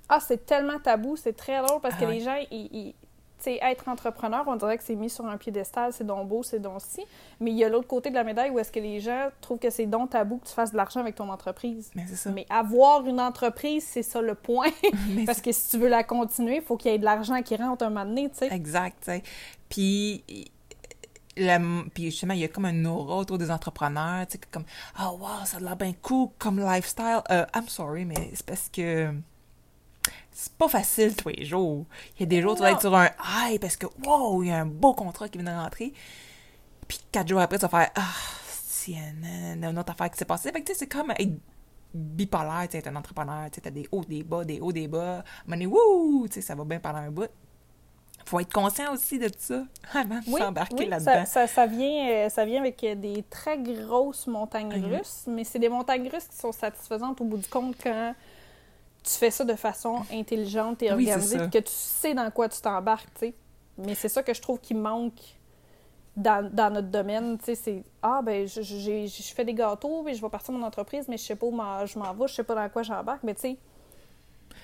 Ah, 0.08 0.20
c'est 0.20 0.46
tellement 0.46 0.80
tabou, 0.80 1.16
c'est 1.18 1.34
très 1.34 1.62
drôle 1.62 1.82
parce 1.82 1.96
que 1.96 2.06
ah 2.06 2.12
les 2.12 2.22
gens, 2.22 2.38
ils, 2.52 2.96
sais, 3.44 3.60
être 3.62 3.88
entrepreneur, 3.88 4.44
on 4.48 4.56
dirait 4.56 4.78
que 4.78 4.84
c'est 4.84 4.96
mis 4.96 5.10
sur 5.10 5.26
un 5.26 5.38
piédestal, 5.38 5.94
c'est 5.94 6.06
donc 6.06 6.28
beau, 6.28 6.44
c'est 6.44 6.60
donc 6.60 6.82
si. 6.82 7.02
Mais 7.40 7.52
il 7.52 7.58
y 7.58 7.64
a 7.64 7.70
l'autre 7.70 7.88
côté 7.88 8.10
de 8.10 8.16
la 8.16 8.24
médaille 8.24 8.50
où 8.50 8.60
est-ce 8.60 8.72
que 8.72 8.80
les 8.80 9.00
gens 9.00 9.30
trouvent 9.42 9.60
que 9.60 9.70
c'est 9.70 9.86
donc 9.86 10.12
tabou 10.12 10.38
que 10.38 10.48
tu 10.48 10.54
fasses 10.54 10.72
de 10.72 10.78
l'argent 10.78 11.00
avec 11.00 11.16
ton 11.16 11.30
entreprise. 11.30 11.92
Mais, 11.96 12.08
ça. 12.08 12.32
Mais 12.32 12.46
avoir 12.50 13.06
une 13.06 13.20
entreprise, 13.20 13.86
c'est 13.86 14.04
ça 14.04 14.22
le 14.22 14.36
point. 14.36 14.70
Parce 15.26 15.42
que 15.42 15.52
si 15.52 15.72
tu 15.72 15.78
veux 15.78 15.90
la 15.90 16.04
continuer, 16.04 16.58
il 16.58 16.62
faut 16.62 16.78
qu'il 16.78 16.92
y 16.92 16.96
ait 16.96 17.00
de 17.00 17.06
l'argent 17.06 17.42
qui 17.42 17.56
rentre 17.56 17.84
un 17.86 17.90
moment 17.90 18.06
donné, 18.06 18.30
tu 18.30 18.38
sais. 18.38 18.54
Exact, 18.54 18.98
tu 19.00 19.12
sais. 19.12 19.24
Puis... 19.70 20.24
puis 21.94 22.06
justement, 22.06 22.34
il 22.34 22.42
y 22.42 22.44
a 22.44 22.48
comme 22.50 22.66
un 22.66 22.86
aura 22.86 23.18
autour 23.18 23.38
des 23.38 23.52
entrepreneurs, 23.52 24.28
tu 24.28 24.34
sais, 24.34 24.40
comme 24.52 24.66
«Oh 25.00 25.18
wow, 25.20 25.46
ça 25.46 25.58
a 25.58 25.60
l'air 25.60 25.76
bien 25.76 25.94
cool 26.02 26.30
comme 26.38 26.60
lifestyle. 26.60 27.22
Euh, 27.32 27.46
I'm 27.56 27.68
sorry, 27.68 28.06
mais 28.06 28.32
c'est 28.34 28.46
parce 28.46 28.70
que 28.70 29.14
c'est 30.32 30.54
pas 30.54 30.68
facile 30.68 31.16
tous 31.16 31.30
les 31.30 31.46
jours. 31.46 31.86
Il 32.16 32.22
y 32.22 32.24
a 32.24 32.26
des 32.26 32.42
jours 32.42 32.54
où 32.54 32.56
tu 32.56 32.62
vas 32.62 32.72
être 32.72 32.82
sur 32.82 32.96
un 32.96 33.10
high 33.46 33.60
parce 33.60 33.76
que 33.76 33.88
wow, 34.06 34.44
il 34.44 34.50
y 34.50 34.52
a 34.52 34.60
un 34.60 34.66
beau 34.66 34.94
contrat 34.94 35.28
qui 35.28 35.38
vient 35.38 35.52
de 35.52 35.58
rentrer. 35.58 35.94
Puis 36.88 37.00
quatre 37.12 37.28
jours 37.28 37.40
après, 37.40 37.58
tu 37.58 37.64
vas 37.64 37.70
faire 37.70 37.92
ah, 37.96 38.02
c'est 38.48 38.94
une, 38.94 39.78
autre 39.78 39.92
affaire 39.92 40.10
qui 40.10 40.18
s'est 40.18 40.26
passée. 40.26 40.52
Fait 40.52 40.62
que 40.62 40.68
tu 40.68 40.74
sais, 40.74 40.80
c'est 40.80 40.88
comme 40.88 41.12
être 41.12 41.34
bipolaire, 41.94 42.68
tu 42.70 42.80
sais, 42.80 42.88
un 42.88 42.96
entrepreneur, 42.96 43.50
tu 43.52 43.56
sais, 43.56 43.62
t'as 43.62 43.72
des 43.72 43.88
hauts, 43.92 44.06
des 44.06 44.24
bas, 44.24 44.44
des 44.44 44.60
hauts, 44.60 44.72
des 44.72 44.88
bas. 44.88 45.24
Mais 45.48 45.66
wouh, 45.66 46.28
tu 46.28 46.36
sais, 46.36 46.42
ça 46.42 46.56
va 46.56 46.64
bien 46.64 46.80
pendant 46.80 47.00
un 47.00 47.12
bout. 47.12 47.30
Faut 48.26 48.40
être 48.40 48.54
conscient 48.54 48.94
aussi 48.94 49.18
de 49.18 49.30
ça 49.38 49.64
avant 49.94 50.20
de 50.20 50.26
s'embarquer 50.26 50.86
là-dedans. 50.86 51.26
Ça, 51.26 51.48
ça, 51.48 51.66
vient, 51.66 52.10
euh, 52.10 52.30
ça 52.30 52.46
vient 52.46 52.62
avec 52.62 52.80
des 52.80 53.24
très 53.30 53.58
grosses 53.58 54.28
montagnes 54.28 54.80
mhm. 54.80 54.96
russes, 54.96 55.24
mais 55.28 55.44
c'est 55.44 55.60
des 55.60 55.70
montagnes 55.70 56.08
russes 56.10 56.28
qui 56.28 56.38
sont 56.38 56.52
satisfaisantes 56.52 57.20
au 57.22 57.26
bout 57.26 57.38
du 57.38 57.48
compte 57.48 57.76
quand 57.82 58.14
tu 59.10 59.18
fais 59.18 59.32
ça 59.32 59.44
de 59.44 59.56
façon 59.56 60.02
intelligente 60.12 60.84
et 60.84 60.92
organisée, 60.92 61.38
que 61.50 61.58
tu 61.58 61.72
sais 61.72 62.14
dans 62.14 62.30
quoi 62.32 62.50
tu 62.50 62.62
t'embarques, 62.62 63.14
tu 63.16 63.28
sais. 63.28 63.34
Mais 63.78 63.96
c'est 63.96 64.10
ça 64.10 64.22
que 64.22 64.34
je 64.34 64.42
trouve 64.42 64.60
qui 64.60 64.74
manque 64.74 65.20
dans, 66.16 66.48
dans 66.54 66.74
notre 66.74 66.90
domaine, 66.90 67.38
tu 67.38 67.46
sais, 67.46 67.56
c'est 67.56 67.84
«Ah, 68.02 68.22
ben, 68.22 68.46
je, 68.46 68.62
je 68.62 69.34
fais 69.34 69.46
des 69.46 69.54
gâteaux, 69.54 70.04
mais 70.04 70.14
je 70.14 70.22
vais 70.22 70.30
partir 70.30 70.54
de 70.54 70.60
mon 70.60 70.66
entreprise, 70.66 71.08
mais 71.08 71.18
je 71.18 71.24
sais 71.24 71.36
pas 71.36 71.48
où 71.48 71.52
je 71.86 71.98
m'en 71.98 72.14
vais, 72.14 72.28
je 72.28 72.34
sais 72.34 72.44
pas 72.44 72.56
dans 72.56 72.70
quoi 72.70 72.84
j'embarque.» 72.84 73.24
Mais 73.24 73.36
tu 73.36 73.42
sais, 73.42 73.58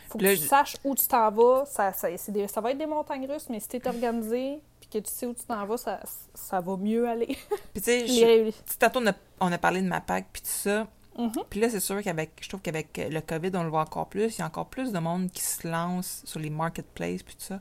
faut 0.10 0.18
que 0.18 0.36
tu 0.36 0.38
saches 0.38 0.76
où 0.84 0.96
tu 0.96 1.08
t'en 1.08 1.32
vas. 1.32 1.66
Ça, 1.66 1.94
ça, 1.94 2.08
ça, 2.18 2.62
va 2.62 2.72
être 2.72 2.78
des 2.78 2.86
montagnes 2.86 3.26
russes, 3.32 3.48
mais 3.50 3.60
si 3.60 3.70
tu 3.70 3.78
es 3.78 3.88
organisé 3.88 4.62
puis 4.80 4.90
que 4.90 5.08
tu 5.08 5.12
sais 5.12 5.26
où 5.26 5.34
tu 5.34 5.46
t'en 5.46 5.66
vas, 5.66 5.78
ça, 5.78 6.00
ça 6.34 6.60
va 6.60 6.78
mieux 6.78 7.08
aller. 7.08 7.38
Puis 7.74 7.82
tu 7.82 8.08
sais, 8.08 8.54
tantôt 8.80 9.00
on 9.00 9.08
a, 9.08 9.14
on 9.40 9.52
a 9.52 9.58
parlé 9.58 9.82
de 9.82 9.88
ma 9.88 10.02
PAC 10.02 10.28
puis 10.32 10.42
tout 10.42 10.48
ça. 10.50 10.88
Mm-hmm. 11.18 11.46
Puis 11.50 11.60
là, 11.60 11.70
c'est 11.70 11.80
sûr 11.80 12.02
qu'avec, 12.02 12.32
je 12.42 12.50
trouve 12.50 12.62
qu'avec 12.62 12.98
le 12.98 13.22
COVID, 13.22 13.52
on 13.56 13.64
le 13.64 13.70
voit 13.70 13.82
encore 13.82 14.08
plus. 14.08 14.38
Il 14.38 14.40
y 14.40 14.42
a 14.42 14.46
encore 14.46 14.68
plus 14.68 14.92
de 14.92 15.00
monde 15.00 15.32
qui 15.32 15.42
se 15.42 15.68
lance 15.68 16.22
sur 16.26 16.40
les 16.40 16.50
marketplaces 16.50 17.24
puis 17.24 17.36
tout 17.36 17.46
ça. 17.46 17.60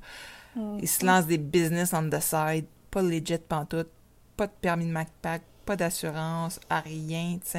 Mm-hmm. 0.56 0.78
Ils 0.82 0.88
se 0.88 1.06
lancent 1.06 1.26
des 1.26 1.38
business 1.38 1.92
on 1.92 2.08
the 2.08 2.20
side, 2.20 2.66
pas 2.90 3.02
legit 3.02 3.38
pantoute, 3.38 3.90
pas 4.37 4.46
de 4.46 4.52
permis 4.61 4.87
de 4.87 4.92
MacPac, 4.92 5.42
pas 5.64 5.76
d'assurance, 5.76 6.61
à 6.68 6.80
rien, 6.80 7.38
tu 7.38 7.58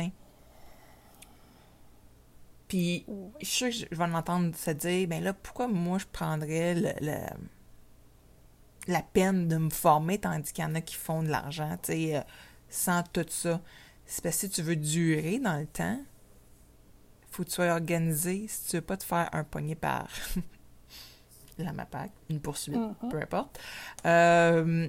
Puis, 2.67 3.05
je 3.41 3.45
suis 3.45 3.55
sûr 3.55 3.87
que 3.87 3.95
je 3.95 3.99
vais 3.99 4.07
m'entendre 4.07 4.55
se 4.55 4.71
dire, 4.71 5.07
ben 5.07 5.23
là, 5.23 5.33
pourquoi 5.33 5.67
moi 5.67 5.97
je 5.97 6.05
prendrais 6.11 6.75
le, 6.75 7.19
la 8.87 9.01
peine 9.01 9.47
de 9.47 9.57
me 9.57 9.69
former, 9.69 10.19
tandis 10.19 10.53
qu'il 10.53 10.63
y 10.63 10.67
en 10.67 10.75
a 10.75 10.81
qui 10.81 10.95
font 10.95 11.23
de 11.23 11.29
l'argent, 11.29 11.77
tu 11.81 11.93
sais, 11.93 12.17
euh, 12.17 12.21
sans 12.69 13.03
tout 13.03 13.25
ça? 13.29 13.61
C'est 14.05 14.23
parce 14.23 14.35
que 14.35 14.41
si 14.41 14.49
tu 14.49 14.61
veux 14.61 14.75
durer 14.75 15.39
dans 15.39 15.57
le 15.57 15.65
temps, 15.67 15.99
faut 17.31 17.43
que 17.43 17.49
tu 17.49 17.55
sois 17.55 17.67
organisé 17.73 18.47
si 18.47 18.69
tu 18.69 18.75
veux 18.77 18.81
pas 18.81 18.97
te 18.97 19.03
faire 19.03 19.29
un 19.33 19.43
poignet 19.43 19.75
par 19.75 20.07
la 21.57 21.73
MAPAC, 21.73 22.11
une 22.29 22.39
poursuite, 22.39 22.75
Mhm. 22.77 23.09
peu 23.09 23.21
importe. 23.21 23.59
Euh, 24.05 24.87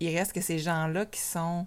il 0.00 0.16
reste 0.16 0.32
que 0.32 0.40
ces 0.40 0.58
gens-là 0.58 1.06
qui 1.06 1.20
sont 1.20 1.66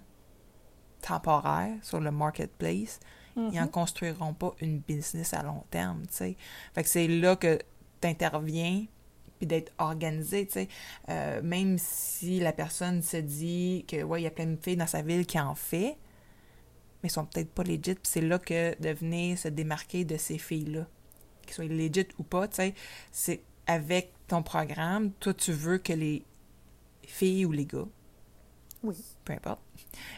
temporaires 1.02 1.76
sur 1.82 2.00
le 2.00 2.10
marketplace, 2.10 2.98
ils 3.36 3.42
n'en 3.52 3.62
Mhm. 3.64 3.70
construiront 3.70 4.32
pas 4.34 4.54
une 4.60 4.78
business 4.80 5.34
à 5.34 5.42
long 5.42 5.62
terme, 5.70 6.06
tu 6.06 6.14
sais. 6.14 6.36
Fait 6.74 6.82
que 6.82 6.88
c'est 6.88 7.06
là 7.06 7.36
que 7.36 7.58
tu 8.00 8.08
interviens, 8.08 8.86
puis 9.38 9.46
d'être 9.46 9.72
organisé, 9.78 10.46
tu 10.46 10.52
sais. 10.54 10.68
Euh, 11.10 11.42
même 11.42 11.76
si 11.78 12.40
la 12.40 12.52
personne 12.52 13.02
se 13.02 13.18
dit 13.18 13.84
que, 13.86 14.02
ouais, 14.02 14.22
il 14.22 14.24
y 14.24 14.26
a 14.26 14.30
plein 14.30 14.46
de 14.46 14.56
filles 14.56 14.76
dans 14.78 14.86
sa 14.86 15.02
ville 15.02 15.26
qui 15.26 15.38
en 15.38 15.54
fait, 15.54 15.98
mais 17.06 17.10
sont 17.10 17.24
peut-être 17.26 17.50
pas 17.50 17.62
legit, 17.62 17.94
puis 17.94 17.98
c'est 18.02 18.20
là 18.20 18.38
que 18.38 18.80
de 18.82 18.88
venir 18.90 19.38
se 19.38 19.48
démarquer 19.48 20.04
de 20.04 20.16
ces 20.16 20.38
filles-là, 20.38 20.86
qu'ils 21.44 21.54
soient 21.54 21.64
legit 21.64 22.08
ou 22.18 22.24
pas, 22.24 22.48
tu 22.48 22.56
sais, 22.56 22.74
c'est 23.12 23.42
avec 23.66 24.12
ton 24.26 24.42
programme, 24.42 25.12
toi, 25.20 25.32
tu 25.34 25.52
veux 25.52 25.78
que 25.78 25.92
les 25.92 26.24
filles 27.06 27.44
ou 27.46 27.52
les 27.52 27.64
gars, 27.66 27.86
Oui. 28.82 28.96
peu 29.24 29.32
importe, 29.32 29.60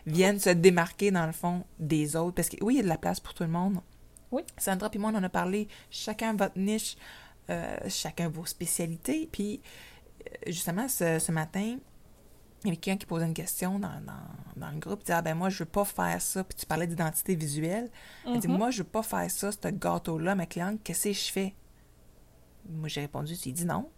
viennent 0.07 0.41
se 0.41 0.51
démarquer 0.51 1.11
dans 1.11 1.27
le 1.27 1.33
fond 1.33 1.65
des 1.79 2.17
autres. 2.17 2.35
Parce 2.37 2.49
que 2.49 2.57
oui, 2.63 2.75
il 2.75 2.77
y 2.79 2.81
a 2.81 2.83
de 2.85 2.89
la 2.89 2.97
place 2.99 3.21
pour 3.21 3.35
tout 3.35 3.43
le 3.45 3.51
monde. 3.51 3.81
Oui. 4.31 4.43
Sandra 4.57 4.91
et 4.93 4.99
moi, 4.99 5.11
on 5.13 5.17
en 5.19 5.23
a 5.23 5.29
parlé. 5.29 5.69
Chacun 5.91 6.35
votre 6.35 6.59
niche, 6.59 6.97
euh, 7.51 7.77
chacun 7.89 8.29
vos 8.29 8.47
spécialités. 8.47 9.29
Puis, 9.31 9.61
euh, 10.27 10.51
justement, 10.53 10.89
ce, 10.89 11.19
ce 11.19 11.33
matin, 11.33 11.79
il 12.65 12.67
y 12.67 12.71
avait 12.71 12.77
quelqu'un 12.77 12.99
qui 12.99 13.07
posait 13.07 13.27
une 13.27 13.35
question 13.35 13.79
dans, 13.79 14.01
dans, 14.01 14.57
dans 14.57 14.71
le 14.71 14.79
groupe. 14.79 15.01
Disait 15.01 15.13
Ah, 15.15 15.23
ben 15.23 15.35
moi, 15.37 15.49
je 15.49 15.61
veux 15.61 15.65
pas 15.71 15.85
faire 15.85 16.21
ça. 16.21 16.43
Puis 16.45 16.57
tu 16.59 16.67
parlais 16.67 16.87
d'identité 16.87 17.35
visuelle. 17.37 17.91
Elle 18.27 18.41
dit 18.41 18.49
Mhm. 18.49 18.57
Moi, 18.57 18.71
je 18.71 18.79
veux 18.79 18.89
pas 18.89 19.03
faire 19.03 19.31
ça, 19.31 19.53
ce 19.53 19.69
gâteau-là, 19.69 20.35
ma 20.35 20.47
cliente. 20.47 20.81
Qu'est-ce 20.83 21.05
que 21.09 21.13
je 21.15 21.31
fais? 21.33 21.55
Moi, 22.69 22.89
j'ai 22.89 23.03
répondu 23.03 23.37
Tu 23.37 23.53
dis 23.53 23.65
non. 23.65 23.91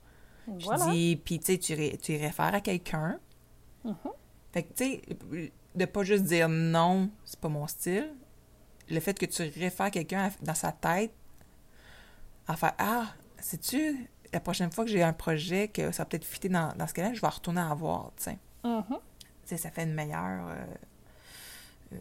Voilà. 0.46 0.86
Je 0.86 0.90
dis, 0.90 1.16
puis 1.24 1.38
tu 1.38 1.46
sais, 1.46 1.58
tu, 1.58 1.74
ré- 1.74 1.98
tu 2.02 2.12
réfères 2.16 2.54
à 2.54 2.60
quelqu'un. 2.60 3.18
Mhm. 3.84 3.94
Fait 4.52 4.62
que, 4.64 4.72
tu 4.74 4.84
sais, 4.84 5.02
de 5.76 5.84
pas 5.84 6.02
juste 6.02 6.24
dire 6.24 6.48
non, 6.48 7.10
c'est 7.24 7.38
pas 7.40 7.48
mon 7.48 7.66
style. 7.66 8.12
Le 8.90 8.98
fait 9.00 9.16
que 9.18 9.26
tu 9.26 9.42
réfères 9.60 9.90
quelqu'un 9.90 10.30
dans 10.42 10.54
sa 10.54 10.72
tête 10.72 11.12
à 12.48 12.56
faire 12.56 12.74
Ah, 12.78 13.06
sais-tu, 13.38 14.08
la 14.32 14.40
prochaine 14.40 14.72
fois 14.72 14.84
que 14.84 14.90
j'ai 14.90 15.02
un 15.04 15.12
projet 15.12 15.68
que 15.68 15.92
ça 15.92 16.02
va 16.02 16.06
peut-être 16.08 16.24
fitter 16.24 16.48
dans, 16.48 16.74
dans 16.76 16.86
ce 16.88 16.94
cas-là, 16.94 17.14
je 17.14 17.20
vais 17.20 17.28
retourner 17.28 17.60
à 17.60 17.72
voir, 17.74 18.10
tu 18.16 18.24
sais. 18.24 18.38
Sais, 19.44 19.56
ça 19.56 19.70
fait 19.70 19.84
une 19.84 19.94
meilleure. 19.94 20.46
euh, 20.48 20.66
euh, 21.94 21.98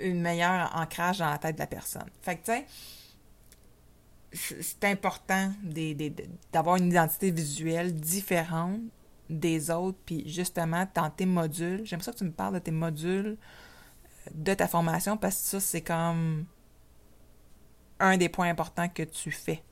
une 0.00 0.20
meilleure 0.20 0.74
ancrage 0.76 1.18
dans 1.18 1.30
la 1.30 1.38
tête 1.38 1.56
de 1.56 1.60
la 1.60 1.66
personne. 1.66 2.08
Fait 2.22 2.36
que, 2.36 2.44
tu 2.44 2.52
sais, 2.52 2.66
c'est 4.62 4.84
important 4.84 5.52
des- 5.62 5.94
des- 5.94 6.10
de- 6.10 6.24
d'avoir 6.52 6.76
une 6.76 6.88
identité 6.88 7.30
visuelle 7.30 7.94
différente 7.94 8.80
des 9.30 9.70
autres, 9.70 9.98
puis 10.04 10.28
justement, 10.28 10.86
dans 10.94 11.10
tes 11.10 11.26
modules, 11.26 11.82
j'aime 11.84 12.00
ça 12.00 12.12
que 12.12 12.18
tu 12.18 12.24
me 12.24 12.32
parles 12.32 12.54
de 12.54 12.58
tes 12.58 12.70
modules 12.70 13.36
euh, 14.26 14.30
de 14.34 14.54
ta 14.54 14.66
formation, 14.68 15.16
parce 15.16 15.36
que 15.36 15.42
ça, 15.42 15.60
c'est 15.60 15.82
comme 15.82 16.44
un 18.00 18.16
des 18.16 18.28
points 18.28 18.48
importants 18.48 18.88
que 18.88 19.02
tu 19.04 19.30
fais. 19.30 19.62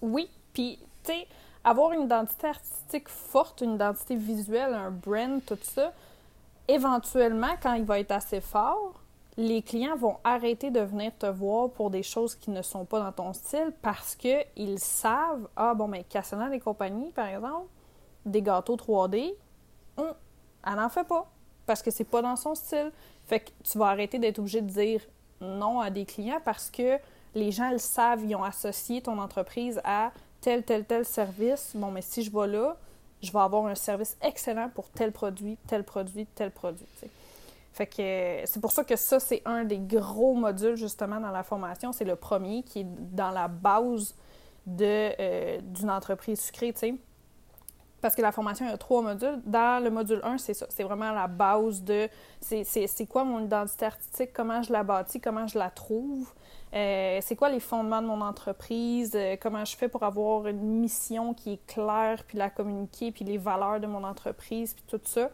Oui, 0.00 0.30
puis, 0.52 0.78
tu 1.02 1.12
sais, 1.12 1.26
avoir 1.68 1.92
une 1.92 2.02
identité 2.02 2.48
artistique 2.48 3.08
forte, 3.08 3.60
une 3.60 3.74
identité 3.74 4.16
visuelle, 4.16 4.74
un 4.74 4.90
brand, 4.90 5.44
tout 5.44 5.58
ça, 5.62 5.92
éventuellement, 6.66 7.54
quand 7.62 7.74
il 7.74 7.84
va 7.84 7.98
être 8.00 8.12
assez 8.12 8.40
fort, 8.40 8.94
les 9.36 9.62
clients 9.62 9.96
vont 9.96 10.16
arrêter 10.24 10.70
de 10.70 10.80
venir 10.80 11.12
te 11.16 11.26
voir 11.26 11.70
pour 11.70 11.90
des 11.90 12.02
choses 12.02 12.34
qui 12.34 12.50
ne 12.50 12.62
sont 12.62 12.84
pas 12.84 13.00
dans 13.00 13.12
ton 13.12 13.32
style 13.32 13.72
parce 13.82 14.16
qu'ils 14.16 14.78
savent, 14.78 15.48
ah 15.56 15.74
bon, 15.74 15.86
mais 15.86 16.04
Cassonade 16.04 16.52
et 16.52 16.60
compagnie, 16.60 17.12
par 17.12 17.28
exemple, 17.28 17.68
des 18.26 18.42
gâteaux 18.42 18.76
3D, 18.76 19.34
hum, 19.96 20.12
elle 20.66 20.74
n'en 20.74 20.88
fait 20.88 21.06
pas 21.06 21.30
parce 21.66 21.82
que 21.82 21.90
c'est 21.90 22.04
pas 22.04 22.22
dans 22.22 22.34
son 22.34 22.54
style. 22.54 22.90
Fait 23.26 23.40
que 23.40 23.50
tu 23.62 23.78
vas 23.78 23.86
arrêter 23.86 24.18
d'être 24.18 24.38
obligé 24.38 24.60
de 24.60 24.70
dire 24.70 25.02
non 25.40 25.80
à 25.80 25.90
des 25.90 26.04
clients 26.04 26.40
parce 26.44 26.70
que 26.70 26.98
les 27.34 27.52
gens 27.52 27.70
le 27.70 27.78
savent, 27.78 28.24
ils 28.24 28.34
ont 28.34 28.42
associé 28.42 29.02
ton 29.02 29.18
entreprise 29.18 29.80
à 29.84 30.10
tel, 30.40 30.62
tel, 30.62 30.84
tel 30.84 31.04
service. 31.04 31.72
Bon, 31.74 31.90
mais 31.90 32.02
si 32.02 32.22
je 32.22 32.30
vais 32.30 32.46
là, 32.46 32.76
je 33.22 33.32
vais 33.32 33.38
avoir 33.38 33.66
un 33.66 33.74
service 33.74 34.16
excellent 34.22 34.70
pour 34.74 34.88
tel 34.90 35.12
produit, 35.12 35.58
tel 35.66 35.84
produit, 35.84 36.26
tel 36.34 36.50
produit. 36.50 36.86
Fait 37.72 37.86
que 37.86 38.46
c'est 38.46 38.60
pour 38.60 38.72
ça 38.72 38.84
que 38.84 38.96
ça, 38.96 39.20
c'est 39.20 39.42
un 39.44 39.64
des 39.64 39.78
gros 39.78 40.34
modules 40.34 40.76
justement 40.76 41.20
dans 41.20 41.30
la 41.30 41.42
formation. 41.42 41.92
C'est 41.92 42.04
le 42.04 42.16
premier 42.16 42.62
qui 42.62 42.80
est 42.80 42.86
dans 43.12 43.30
la 43.30 43.48
base 43.48 44.14
euh, 44.80 45.60
d'une 45.62 45.90
entreprise 45.90 46.40
sucrée, 46.40 46.72
tu 46.72 46.78
sais. 46.80 46.94
Parce 48.00 48.14
que 48.14 48.22
la 48.22 48.32
formation, 48.32 48.64
il 48.66 48.70
y 48.70 48.74
a 48.74 48.78
trois 48.78 49.02
modules. 49.02 49.40
Dans 49.44 49.82
le 49.82 49.90
module 49.90 50.20
1, 50.22 50.38
c'est 50.38 50.54
ça. 50.54 50.66
C'est 50.68 50.84
vraiment 50.84 51.10
la 51.10 51.26
base 51.26 51.82
de 51.82 52.08
c'est, 52.40 53.06
quoi 53.08 53.24
mon 53.24 53.44
identité 53.44 53.86
artistique, 53.86 54.30
comment 54.32 54.62
je 54.62 54.72
la 54.72 54.84
bâtis, 54.84 55.20
comment 55.20 55.46
je 55.46 55.58
la 55.58 55.70
trouve? 55.70 56.32
Euh, 56.74 57.18
c'est 57.22 57.34
quoi 57.34 57.48
les 57.48 57.60
fondements 57.60 58.02
de 58.02 58.06
mon 58.06 58.20
entreprise, 58.20 59.12
euh, 59.14 59.36
comment 59.40 59.64
je 59.64 59.74
fais 59.74 59.88
pour 59.88 60.02
avoir 60.02 60.46
une 60.46 60.80
mission 60.80 61.32
qui 61.32 61.54
est 61.54 61.66
claire, 61.66 62.22
puis 62.26 62.36
la 62.36 62.50
communiquer, 62.50 63.10
puis 63.10 63.24
les 63.24 63.38
valeurs 63.38 63.80
de 63.80 63.86
mon 63.86 64.04
entreprise, 64.04 64.74
puis 64.74 64.84
tout 64.86 65.00
ça? 65.04 65.30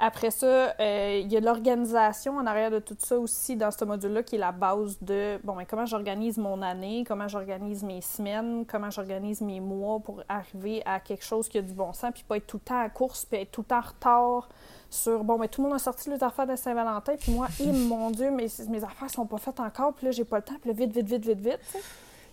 Après 0.00 0.30
ça, 0.30 0.74
euh, 0.78 1.20
il 1.24 1.32
y 1.32 1.36
a 1.36 1.40
de 1.40 1.44
l'organisation 1.44 2.36
en 2.36 2.46
arrière 2.46 2.70
de 2.70 2.78
tout 2.78 2.96
ça 2.98 3.18
aussi 3.18 3.56
dans 3.56 3.72
ce 3.72 3.84
module-là 3.84 4.22
qui 4.22 4.36
est 4.36 4.38
la 4.38 4.52
base 4.52 4.96
de 5.00 5.40
bon, 5.42 5.56
ben, 5.56 5.64
comment 5.68 5.86
j'organise 5.86 6.38
mon 6.38 6.62
année, 6.62 7.04
comment 7.06 7.26
j'organise 7.26 7.82
mes 7.82 8.00
semaines, 8.00 8.64
comment 8.64 8.90
j'organise 8.90 9.40
mes 9.40 9.58
mois 9.58 9.98
pour 9.98 10.22
arriver 10.28 10.82
à 10.86 11.00
quelque 11.00 11.24
chose 11.24 11.48
qui 11.48 11.58
a 11.58 11.62
du 11.62 11.72
bon 11.72 11.92
sens, 11.92 12.12
puis 12.14 12.22
pas 12.22 12.36
être 12.36 12.46
tout 12.46 12.58
le 12.58 12.68
temps 12.68 12.80
à 12.80 12.88
course, 12.88 13.24
puis 13.24 13.40
être 13.40 13.50
tout 13.50 13.62
le 13.62 13.66
temps 13.66 13.78
en 13.78 13.88
retard 13.88 14.48
sur 14.88 15.24
bon, 15.24 15.36
ben 15.36 15.48
tout 15.48 15.62
le 15.62 15.68
monde 15.68 15.76
a 15.76 15.80
sorti 15.80 16.10
les 16.10 16.22
affaires 16.22 16.46
de 16.46 16.54
Saint-Valentin, 16.54 17.16
puis 17.16 17.32
moi, 17.32 17.48
eh, 17.58 17.72
mon 17.72 18.12
Dieu, 18.12 18.30
mes, 18.30 18.46
mes 18.68 18.84
affaires 18.84 19.10
sont 19.10 19.26
pas 19.26 19.38
faites 19.38 19.58
encore, 19.58 19.94
puis 19.94 20.06
là, 20.06 20.12
j'ai 20.12 20.24
pas 20.24 20.36
le 20.36 20.44
temps, 20.44 20.58
puis 20.60 20.70
là, 20.70 20.76
vite, 20.76 20.92
vite, 20.92 21.08
vite, 21.08 21.26
vite, 21.26 21.40
vite. 21.40 21.60
tu 21.66 21.72
sais. 21.72 21.78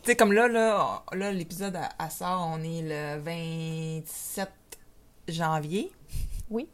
Tu 0.04 0.12
sais, 0.12 0.16
comme 0.16 0.34
là, 0.34 0.48
là, 0.48 1.02
là 1.14 1.32
l'épisode 1.32 1.76
à, 1.76 1.90
à 1.98 2.12
sort, 2.12 2.48
on 2.54 2.62
est 2.62 2.84
le 2.84 3.20
27 3.24 4.50
janvier. 5.30 5.92
Oui. 6.52 6.70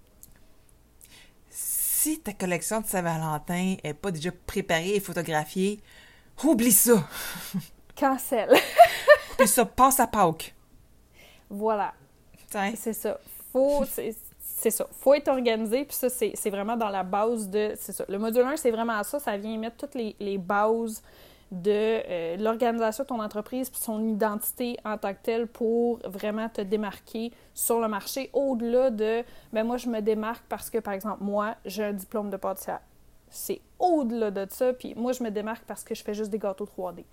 Si 2.01 2.19
ta 2.19 2.33
collection 2.33 2.81
de 2.81 2.87
Saint-Valentin 2.87 3.75
est 3.83 3.93
pas 3.93 4.09
déjà 4.09 4.31
préparée 4.47 4.95
et 4.95 4.99
photographiée, 4.99 5.79
oublie 6.43 6.71
ça. 6.71 7.07
Cancel. 7.95 8.49
Oublie 9.33 9.47
ça, 9.47 9.65
passe 9.65 9.99
à 9.99 10.07
Pâques. 10.07 10.55
voilà. 11.47 11.93
C'est 12.73 12.93
ça. 12.93 13.19
Faut, 13.53 13.85
c'est, 13.85 14.15
c'est 14.39 14.71
ça. 14.71 14.87
Faut 14.91 15.13
être 15.13 15.27
organisé, 15.27 15.85
puis 15.85 15.95
ça, 15.95 16.09
c'est, 16.09 16.31
c'est 16.33 16.49
vraiment 16.49 16.75
dans 16.75 16.89
la 16.89 17.03
base 17.03 17.47
de. 17.47 17.73
C'est 17.79 17.93
ça. 17.93 18.03
Le 18.09 18.17
module 18.17 18.45
1, 18.45 18.57
c'est 18.57 18.71
vraiment 18.71 19.03
ça. 19.03 19.19
Ça 19.19 19.37
vient 19.37 19.55
mettre 19.59 19.77
toutes 19.77 19.93
les, 19.93 20.15
les 20.19 20.39
bases 20.39 21.03
de 21.51 21.69
euh, 21.69 22.37
l'organisation 22.37 23.03
de 23.03 23.09
ton 23.09 23.21
entreprise, 23.21 23.69
puis 23.69 23.81
son 23.81 24.07
identité 24.07 24.77
en 24.85 24.97
tant 24.97 25.13
que 25.13 25.19
telle 25.21 25.47
pour 25.47 25.99
vraiment 26.05 26.47
te 26.47 26.61
démarquer 26.61 27.31
sur 27.53 27.79
le 27.81 27.87
marché, 27.89 28.29
au-delà 28.33 28.89
de. 28.89 29.23
Ben 29.51 29.65
moi, 29.65 29.77
je 29.77 29.89
me 29.89 30.01
démarque 30.01 30.43
parce 30.47 30.69
que, 30.69 30.77
par 30.77 30.93
exemple, 30.93 31.23
moi, 31.23 31.55
j'ai 31.65 31.83
un 31.83 31.93
diplôme 31.93 32.29
de 32.29 32.37
pâtissière. 32.37 32.79
C'est 33.29 33.61
au-delà 33.79 34.31
de 34.31 34.45
ça, 34.49 34.73
puis 34.73 34.93
moi, 34.95 35.11
je 35.11 35.23
me 35.23 35.29
démarque 35.29 35.63
parce 35.65 35.83
que 35.83 35.93
je 35.93 36.03
fais 36.03 36.13
juste 36.13 36.31
des 36.31 36.39
gâteaux 36.39 36.65
3D. 36.65 37.03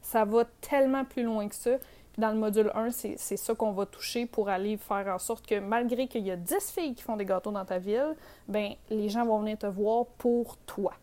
Ça 0.00 0.24
va 0.24 0.44
tellement 0.60 1.04
plus 1.04 1.24
loin 1.24 1.48
que 1.48 1.54
ça. 1.54 1.72
Dans 2.18 2.30
le 2.30 2.38
module 2.38 2.70
1, 2.74 2.90
c'est 2.90 3.14
c'est 3.16 3.36
ça 3.36 3.54
qu'on 3.54 3.70
va 3.72 3.86
toucher 3.86 4.26
pour 4.26 4.48
aller 4.48 4.76
faire 4.76 5.06
en 5.08 5.18
sorte 5.18 5.46
que 5.46 5.60
malgré 5.60 6.08
qu'il 6.08 6.26
y 6.26 6.32
a 6.32 6.36
10 6.36 6.72
filles 6.72 6.94
qui 6.94 7.02
font 7.02 7.16
des 7.16 7.24
gâteaux 7.24 7.52
dans 7.52 7.64
ta 7.64 7.78
ville, 7.78 8.16
ben 8.48 8.72
les 8.90 9.08
gens 9.08 9.24
vont 9.24 9.38
venir 9.38 9.56
te 9.56 9.66
voir 9.66 10.06
pour 10.18 10.56
toi. 10.58 10.94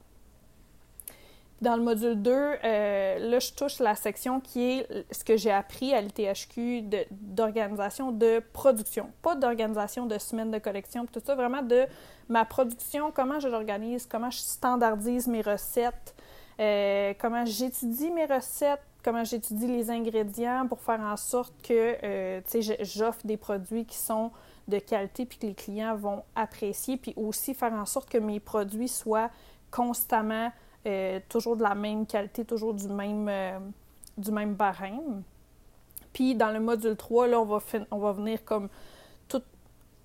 Dans 1.65 1.77
le 1.77 1.81
module 1.81 2.21
2, 2.21 2.31
euh, 2.31 3.17
là, 3.17 3.39
je 3.39 3.51
touche 3.51 3.79
la 3.79 3.95
section 3.95 4.39
qui 4.39 4.61
est 4.61 5.05
ce 5.09 5.23
que 5.23 5.35
j'ai 5.35 5.49
appris 5.49 5.95
à 5.95 6.01
l'ITHQ 6.01 6.83
d'organisation 7.09 8.11
de, 8.11 8.39
production. 8.53 9.09
Pas 9.23 9.33
d'organisation 9.33 10.05
de 10.05 10.19
semaines 10.19 10.51
de 10.51 10.59
collection, 10.59 11.07
tout 11.07 11.19
ça, 11.25 11.33
vraiment 11.33 11.63
de 11.63 11.87
ma 12.29 12.45
production, 12.45 13.11
comment 13.11 13.39
je 13.39 13.47
l'organise, 13.47 14.05
comment 14.05 14.29
je 14.29 14.37
standardise 14.37 15.25
mes 15.25 15.41
recettes, 15.41 16.13
euh, 16.59 17.15
comment 17.19 17.45
j'étudie 17.45 18.11
mes 18.11 18.25
recettes, 18.25 18.83
comment 19.03 19.23
j'étudie 19.23 19.65
les 19.65 19.89
ingrédients 19.89 20.67
pour 20.67 20.81
faire 20.81 20.99
en 20.99 21.17
sorte 21.17 21.55
que 21.63 21.97
euh, 22.03 22.41
tu 22.47 22.61
sais, 22.61 22.77
j'offre 22.81 23.25
des 23.25 23.37
produits 23.37 23.85
qui 23.85 23.97
sont 23.97 24.29
de 24.67 24.77
qualité 24.77 25.25
puis 25.25 25.39
que 25.39 25.47
les 25.47 25.55
clients 25.55 25.95
vont 25.95 26.21
apprécier, 26.35 26.97
puis 26.97 27.15
aussi 27.17 27.55
faire 27.55 27.73
en 27.73 27.87
sorte 27.87 28.07
que 28.07 28.19
mes 28.19 28.39
produits 28.39 28.87
soient 28.87 29.31
constamment 29.71 30.51
euh, 30.85 31.19
toujours 31.29 31.57
de 31.57 31.63
la 31.63 31.75
même 31.75 32.05
qualité, 32.05 32.45
toujours 32.45 32.73
du 32.73 32.87
même, 32.87 33.27
euh, 33.29 33.59
du 34.17 34.31
même 34.31 34.53
barème. 34.53 35.23
Puis 36.13 36.35
dans 36.35 36.51
le 36.51 36.59
module 36.59 36.95
3, 36.95 37.27
là, 37.27 37.39
on 37.39 37.45
va, 37.45 37.59
on 37.91 37.97
va 37.97 38.11
venir 38.11 38.43
comme 38.45 38.69
tout 39.27 39.41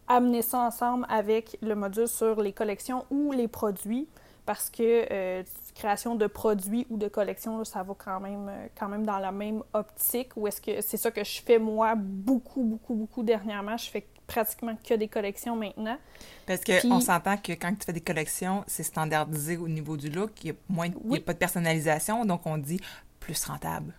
amener 0.08 0.42
ça 0.42 0.60
ensemble 0.60 1.06
avec 1.08 1.56
le 1.62 1.74
module 1.74 2.08
sur 2.08 2.40
les 2.40 2.52
collections 2.52 3.04
ou 3.10 3.32
les 3.32 3.48
produits 3.48 4.08
parce 4.46 4.70
que 4.70 5.06
euh, 5.12 5.42
création 5.74 6.16
de 6.16 6.26
produits 6.26 6.86
ou 6.90 6.96
de 6.96 7.06
collections, 7.08 7.62
ça 7.64 7.82
va 7.82 7.94
quand 7.96 8.18
même, 8.18 8.50
quand 8.76 8.88
même 8.88 9.04
dans 9.04 9.18
la 9.18 9.30
même 9.30 9.62
optique. 9.72 10.30
Ou 10.36 10.48
est-ce 10.48 10.60
que 10.60 10.80
c'est 10.80 10.96
ça 10.96 11.10
que 11.10 11.22
je 11.22 11.40
fais 11.42 11.58
moi 11.58 11.94
beaucoup, 11.94 12.62
beaucoup, 12.64 12.94
beaucoup 12.94 13.22
dernièrement? 13.22 13.76
Je 13.76 13.90
fais 13.90 14.06
pratiquement 14.30 14.76
que 14.76 14.94
des 14.94 15.08
collections 15.08 15.56
maintenant. 15.56 15.98
Parce 16.46 16.60
qu'on 16.64 17.00
s'entend 17.00 17.36
que 17.36 17.52
quand 17.52 17.74
tu 17.74 17.84
fais 17.84 17.92
des 17.92 18.00
collections, 18.00 18.64
c'est 18.66 18.84
standardisé 18.84 19.56
au 19.56 19.68
niveau 19.68 19.96
du 19.96 20.08
look. 20.08 20.30
Il 20.44 20.52
n'y 20.52 20.56
a, 20.56 20.60
moins, 20.68 20.88
a 20.88 21.20
pas 21.20 21.32
de 21.32 21.38
personnalisation, 21.38 22.24
donc 22.24 22.46
on 22.46 22.56
dit 22.56 22.80
plus 23.18 23.44
rentable. 23.44 23.92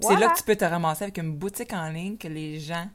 C'est 0.00 0.16
là 0.16 0.28
que 0.28 0.38
tu 0.38 0.44
peux 0.44 0.56
te 0.56 0.64
ramasser 0.64 1.04
avec 1.04 1.18
une 1.18 1.32
boutique 1.32 1.72
en 1.72 1.88
ligne 1.88 2.16
que 2.16 2.28
les 2.28 2.60
gens 2.60 2.88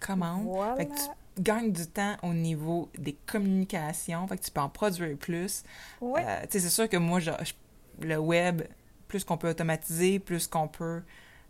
commandent. 0.00 0.76
Fait 0.76 0.86
que 0.86 0.94
tu 0.94 1.42
gagnes 1.42 1.72
du 1.72 1.86
temps 1.86 2.16
au 2.22 2.32
niveau 2.32 2.88
des 2.96 3.16
communications, 3.26 4.26
fait 4.28 4.38
que 4.38 4.44
tu 4.44 4.50
peux 4.50 4.60
en 4.60 4.68
produire 4.68 5.16
plus. 5.18 5.64
Euh, 6.02 6.46
c'est 6.48 6.60
sûr 6.60 6.88
que 6.88 6.96
moi, 6.96 7.18
le 8.00 8.16
web, 8.16 8.62
plus 9.08 9.24
qu'on 9.24 9.36
peut 9.36 9.50
automatiser, 9.50 10.18
plus 10.18 10.46
qu'on 10.46 10.68
peut... 10.68 11.02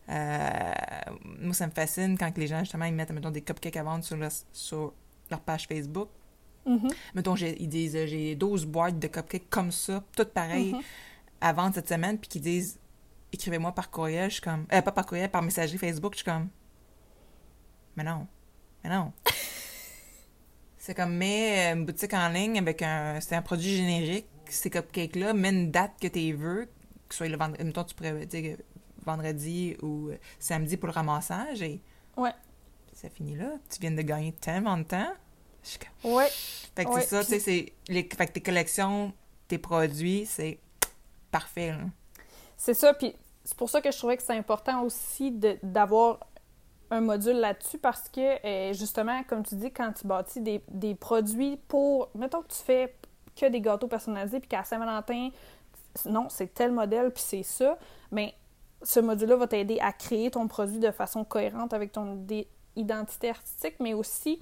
Euh, 0.09 0.73
moi, 1.38 1.54
ça 1.54 1.66
me 1.66 1.73
fascine 1.73 2.18
quand 2.18 2.37
les 2.37 2.47
gens, 2.47 2.61
justement, 2.61 2.85
ils 2.85 2.94
mettent, 2.94 3.11
mettons, 3.11 3.30
des 3.30 3.42
cupcakes 3.42 3.76
à 3.76 3.82
vendre 3.82 4.04
sur 4.04 4.16
leur, 4.16 4.32
sur 4.52 4.92
leur 5.30 5.40
page 5.40 5.66
Facebook. 5.66 6.09
Mm-hmm. 6.66 6.92
Mettons, 7.14 7.37
ils 7.37 7.68
disent, 7.68 8.06
j'ai 8.06 8.35
12 8.35 8.66
boîtes 8.66 8.99
de 8.99 9.06
cupcakes 9.06 9.49
comme 9.49 9.73
ça, 9.73 10.02
toutes 10.16 10.30
pareilles, 10.30 10.73
mm-hmm. 10.73 10.82
à 11.40 11.52
vendre 11.52 11.75
cette 11.75 11.88
semaine, 11.88 12.18
puis 12.18 12.28
qu'ils 12.28 12.42
disent, 12.42 12.78
écrivez-moi 13.32 13.73
par 13.73 13.90
courriel, 13.90 14.28
je 14.30 14.35
suis 14.35 14.42
comme... 14.42 14.66
Euh, 14.73 14.82
pas 14.82 14.92
par 14.92 15.06
courriel, 15.06 15.30
par 15.30 15.42
messagerie 15.42 15.78
Facebook, 15.78 16.12
je 16.12 16.18
suis 16.18 16.25
comme... 16.25 16.49
Mais 17.97 18.04
non. 18.04 18.26
Mais 18.82 18.90
non. 18.90 19.12
c'est 20.78 20.94
comme, 20.94 21.14
mets 21.14 21.73
une 21.73 21.85
boutique 21.85 22.14
en 22.14 22.28
ligne 22.28 22.59
avec 22.59 22.82
un... 22.82 23.21
C'est 23.21 23.35
un 23.35 23.42
produit 23.42 23.76
générique, 23.76 24.26
ces 24.49 24.71
cupcakes-là, 24.71 25.32
mets 25.32 25.50
une 25.50 25.71
date 25.71 25.92
que 26.00 26.09
tu 26.09 26.32
veux, 26.32 26.66
que 27.09 27.14
ce 27.14 27.18
soit 27.18 27.28
le 27.28 27.37
vendredi... 27.37 27.64
Mettons, 27.64 27.85
tu 27.85 27.94
pourrais 27.94 28.26
vendredi 29.04 29.76
ou 29.82 30.11
samedi 30.38 30.76
pour 30.76 30.88
le 30.88 30.92
ramassage, 30.92 31.62
et... 31.62 31.80
Ouais. 32.16 32.32
Ça 32.92 33.09
finit 33.09 33.37
là. 33.37 33.50
Tu 33.71 33.80
viens 33.80 33.90
de 33.90 34.02
gagner 34.02 34.32
tellement 34.32 34.76
de 34.76 34.85
temps. 34.85 35.12
Ouais. 36.04 36.28
Fait 36.75 36.85
que 36.85 37.00
c'est 37.00 37.06
ça, 37.06 37.25
tu 37.25 37.30
sais, 37.30 37.40
c'est... 37.40 37.73
Les... 37.88 38.02
Fait 38.02 38.26
que 38.26 38.32
tes 38.32 38.40
collections, 38.40 39.12
tes 39.49 39.59
produits, 39.59 40.26
c'est 40.26 40.59
parfait, 41.30 41.73
là. 41.73 41.85
C'est 42.56 42.75
ça, 42.75 42.94
puis 42.94 43.14
c'est 43.44 43.56
pour 43.56 43.68
ça 43.68 43.80
que 43.80 43.90
je 43.90 43.99
trouvais 43.99 44.16
que 44.16 44.23
c'est 44.23 44.37
important 44.37 44.82
aussi 44.82 45.32
d'avoir 45.62 46.21
un 46.92 47.00
module 47.00 47.37
là-dessus 47.37 47.78
parce 47.78 48.09
que, 48.09 48.47
euh, 48.47 48.73
justement, 48.73 49.23
comme 49.25 49.42
tu 49.42 49.56
dis, 49.56 49.71
quand 49.73 49.92
tu 49.92 50.06
bâtis 50.06 50.40
des, 50.40 50.62
des, 50.68 50.94
produits 50.94 51.59
pour. 51.68 52.11
Mettons 52.14 52.42
que 52.42 52.52
tu 52.52 52.62
fais 52.62 52.94
que 53.35 53.47
des 53.47 53.61
gâteaux 53.61 53.88
personnalisés, 53.88 54.40
puis 54.40 54.49
qu'à 54.49 54.62
Saint-Valentin, 54.62 55.30
non, 56.04 56.28
c'est 56.28 56.52
tel 56.52 56.71
modèle, 56.71 57.11
puis 57.11 57.23
c'est 57.26 57.42
ça, 57.42 57.78
mais 58.11 58.35
ce 58.82 59.00
module-là 59.00 59.36
va 59.36 59.46
t'aider 59.46 59.78
à 59.80 59.92
créer 59.92 60.30
ton 60.30 60.48
produit 60.48 60.78
de 60.78 60.90
façon 60.90 61.24
cohérente 61.24 61.72
avec 61.72 61.92
ton 61.92 62.26
identité 62.76 63.30
artistique, 63.30 63.76
mais 63.80 63.94
aussi 63.94 64.40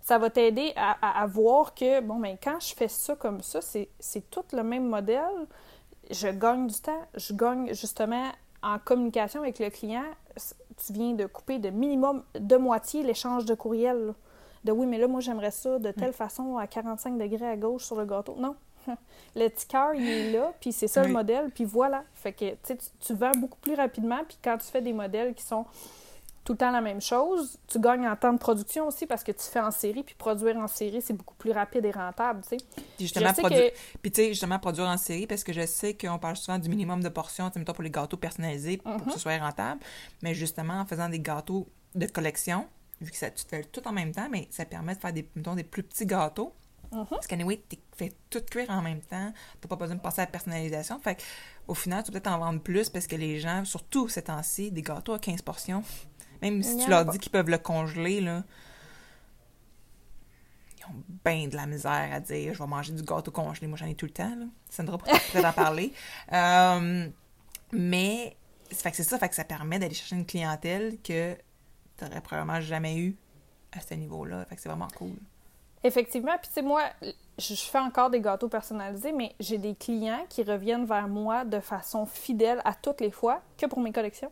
ça 0.00 0.18
va 0.18 0.30
t'aider 0.30 0.72
à, 0.76 1.22
à, 1.22 1.26
voir 1.26 1.74
que, 1.74 2.00
bon, 2.00 2.18
ben, 2.18 2.36
quand 2.42 2.58
je 2.60 2.74
fais 2.74 2.88
ça 2.88 3.14
comme 3.14 3.40
ça, 3.40 3.60
c'est 3.60 4.30
tout 4.30 4.44
le 4.52 4.62
même 4.62 4.88
modèle, 4.88 5.46
je 6.10 6.28
gagne 6.28 6.66
du 6.66 6.74
temps, 6.74 7.06
je 7.14 7.32
gagne 7.32 7.72
justement 7.72 8.30
en 8.62 8.78
communication 8.78 9.40
avec 9.40 9.58
le 9.58 9.70
client. 9.70 10.04
Tu 10.84 10.92
viens 10.92 11.12
de 11.12 11.26
couper 11.26 11.58
de 11.58 11.70
minimum 11.70 12.22
de 12.34 12.56
moitié 12.56 13.02
l'échange 13.02 13.44
de 13.44 13.54
courriel. 13.54 14.14
De 14.64 14.72
oui, 14.72 14.86
mais 14.86 14.98
là, 14.98 15.08
moi, 15.08 15.20
j'aimerais 15.20 15.50
ça 15.50 15.78
de 15.78 15.90
telle 15.90 16.12
façon 16.12 16.56
à 16.56 16.66
45 16.66 17.18
degrés 17.18 17.48
à 17.48 17.56
gauche 17.56 17.84
sur 17.84 17.96
le 17.96 18.04
gâteau. 18.04 18.36
Non. 18.38 18.56
le 19.36 19.48
ticker, 19.48 19.92
il 19.94 20.08
est 20.08 20.32
là, 20.32 20.52
puis 20.60 20.72
c'est 20.72 20.88
ça 20.88 21.02
le 21.02 21.12
modèle, 21.12 21.50
puis 21.50 21.64
voilà. 21.64 22.04
Fait 22.14 22.32
que 22.32 22.50
tu, 22.66 22.76
tu 23.00 23.14
vends 23.14 23.32
beaucoup 23.36 23.58
plus 23.58 23.74
rapidement, 23.74 24.20
puis 24.26 24.38
quand 24.42 24.58
tu 24.58 24.66
fais 24.66 24.82
des 24.82 24.92
modèles 24.92 25.34
qui 25.34 25.44
sont 25.44 25.66
tout 26.44 26.52
le 26.52 26.58
temps 26.58 26.70
la 26.70 26.80
même 26.80 27.00
chose. 27.00 27.58
Tu 27.68 27.78
gagnes 27.78 28.08
en 28.08 28.16
temps 28.16 28.32
de 28.32 28.38
production 28.38 28.88
aussi 28.88 29.06
parce 29.06 29.22
que 29.22 29.32
tu 29.32 29.44
fais 29.44 29.60
en 29.60 29.70
série, 29.70 30.02
puis 30.02 30.14
produire 30.16 30.56
en 30.56 30.66
série, 30.66 31.00
c'est 31.00 31.12
beaucoup 31.12 31.34
plus 31.36 31.52
rapide 31.52 31.84
et 31.84 31.90
rentable, 31.90 32.42
tu 32.42 32.56
sais. 32.58 32.64
Puis 32.96 33.06
justement, 33.06 33.32
justement, 34.28 34.58
produire 34.58 34.86
en 34.86 34.96
série, 34.96 35.26
parce 35.26 35.44
que 35.44 35.52
je 35.52 35.64
sais 35.66 35.94
qu'on 35.94 36.18
parle 36.18 36.36
souvent 36.36 36.58
du 36.58 36.68
minimum 36.68 37.02
de 37.02 37.08
portions, 37.08 37.50
mettons 37.54 37.72
pour 37.72 37.84
les 37.84 37.90
gâteaux 37.90 38.16
personnalisés, 38.16 38.78
pour 38.78 38.96
que 38.96 39.10
ce 39.10 39.16
mhm. 39.16 39.18
soit 39.18 39.38
rentable, 39.38 39.80
mais 40.22 40.34
justement, 40.34 40.80
en 40.80 40.86
faisant 40.86 41.08
des 41.08 41.20
gâteaux 41.20 41.68
de 41.94 42.06
collection, 42.06 42.66
vu 43.00 43.10
que 43.10 43.16
ça, 43.16 43.30
tu 43.30 43.44
fais 43.48 43.62
tout 43.64 43.86
en 43.86 43.92
même 43.92 44.12
temps, 44.12 44.28
mais 44.30 44.48
ça 44.50 44.64
permet 44.64 44.94
de 44.94 45.00
faire 45.00 45.12
des, 45.12 45.28
mettons, 45.36 45.54
des 45.54 45.64
plus 45.64 45.82
petits 45.82 46.06
gâteaux. 46.06 46.52
Mhm. 46.92 47.06
Parce 47.08 47.26
qu'anyway, 47.26 47.62
tu 47.68 47.78
fais 47.96 48.12
tout 48.28 48.42
cuire 48.42 48.70
en 48.70 48.82
même 48.82 49.00
temps. 49.00 49.32
Tu 49.60 49.68
pas 49.68 49.76
besoin 49.76 49.96
de 49.96 50.00
passer 50.00 50.20
à 50.20 50.24
la 50.24 50.30
personnalisation. 50.30 50.98
Fait 51.00 51.22
au 51.66 51.74
final, 51.74 52.02
tu 52.04 52.12
peux 52.12 52.20
peut-être 52.20 52.32
en 52.32 52.38
vendre 52.38 52.60
plus 52.60 52.90
parce 52.90 53.06
que 53.06 53.16
les 53.16 53.40
gens, 53.40 53.64
surtout 53.64 54.08
ces 54.08 54.22
temps-ci, 54.22 54.70
des 54.70 54.82
gâteaux 54.82 55.14
à 55.14 55.18
15 55.18 55.42
portions, 55.42 55.82
même 56.42 56.62
si 56.62 56.76
tu 56.76 56.90
leur 56.90 57.04
dis 57.06 57.18
qu'ils 57.18 57.32
peuvent 57.32 57.48
le 57.48 57.58
congeler, 57.58 58.20
là, 58.20 58.44
ils 60.78 60.84
ont 60.84 61.02
bien 61.24 61.48
de 61.48 61.56
la 61.56 61.66
misère 61.66 62.10
à 62.12 62.20
dire 62.20 62.52
je 62.52 62.58
vais 62.58 62.68
manger 62.68 62.92
du 62.92 63.02
gâteau 63.02 63.30
congelé. 63.30 63.66
Moi, 63.66 63.78
j'en 63.78 63.86
ai 63.86 63.94
tout 63.94 64.06
le 64.06 64.12
temps. 64.12 64.34
Là. 64.36 64.46
Sandra 64.68 64.98
pourrait 64.98 65.18
en 65.44 65.52
parler. 65.52 65.92
Euh, 66.32 67.08
mais 67.72 68.36
fait 68.70 68.94
c'est 68.94 69.02
ça, 69.02 69.18
fait 69.18 69.28
que 69.28 69.34
ça 69.34 69.44
permet 69.44 69.78
d'aller 69.78 69.94
chercher 69.94 70.16
une 70.16 70.26
clientèle 70.26 70.98
que 71.02 71.34
tu 71.96 72.04
n'aurais 72.04 72.20
probablement 72.20 72.60
jamais 72.60 72.98
eu 72.98 73.16
à 73.72 73.80
ce 73.80 73.94
niveau-là. 73.94 74.44
Fait 74.46 74.56
que 74.56 74.60
c'est 74.60 74.68
vraiment 74.68 74.88
cool. 74.96 75.16
Effectivement. 75.84 76.32
Puis, 76.40 76.48
tu 76.48 76.54
sais, 76.54 76.62
moi, 76.62 76.82
je 77.38 77.54
fais 77.54 77.78
encore 77.78 78.10
des 78.10 78.20
gâteaux 78.20 78.48
personnalisés, 78.48 79.12
mais 79.12 79.34
j'ai 79.40 79.58
des 79.58 79.74
clients 79.74 80.24
qui 80.28 80.42
reviennent 80.42 80.84
vers 80.84 81.08
moi 81.08 81.44
de 81.44 81.60
façon 81.60 82.06
fidèle 82.06 82.60
à 82.64 82.74
toutes 82.74 83.00
les 83.00 83.10
fois 83.10 83.40
que 83.58 83.66
pour 83.66 83.80
mes 83.80 83.92
collections. 83.92 84.30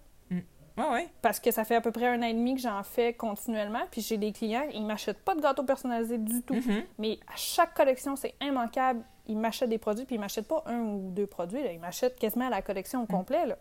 Parce 1.22 1.40
que 1.40 1.50
ça 1.50 1.64
fait 1.64 1.74
à 1.74 1.80
peu 1.80 1.92
près 1.92 2.08
un 2.08 2.22
an 2.22 2.26
et 2.26 2.32
demi 2.32 2.54
que 2.54 2.60
j'en 2.60 2.82
fais 2.82 3.12
continuellement, 3.12 3.82
puis 3.90 4.00
j'ai 4.00 4.16
des 4.16 4.32
clients, 4.32 4.66
ils 4.72 4.84
m'achètent 4.84 5.22
pas 5.22 5.34
de 5.34 5.40
gâteaux 5.40 5.64
personnalisés 5.64 6.18
du 6.18 6.42
tout. 6.42 6.54
Mm-hmm. 6.54 6.84
Mais 6.98 7.18
à 7.26 7.36
chaque 7.36 7.74
collection, 7.74 8.16
c'est 8.16 8.34
immanquable. 8.40 9.02
Ils 9.26 9.36
m'achètent 9.36 9.68
des 9.68 9.78
produits, 9.78 10.04
puis 10.04 10.16
ils 10.16 10.20
m'achètent 10.20 10.48
pas 10.48 10.62
un 10.66 10.80
ou 10.80 11.10
deux 11.10 11.26
produits, 11.26 11.60
ils 11.72 11.78
m'achètent 11.78 12.18
quasiment 12.18 12.48
la 12.48 12.62
collection 12.62 13.00
au 13.00 13.04
mm. 13.04 13.08
complet. 13.08 13.46
Là. 13.46 13.58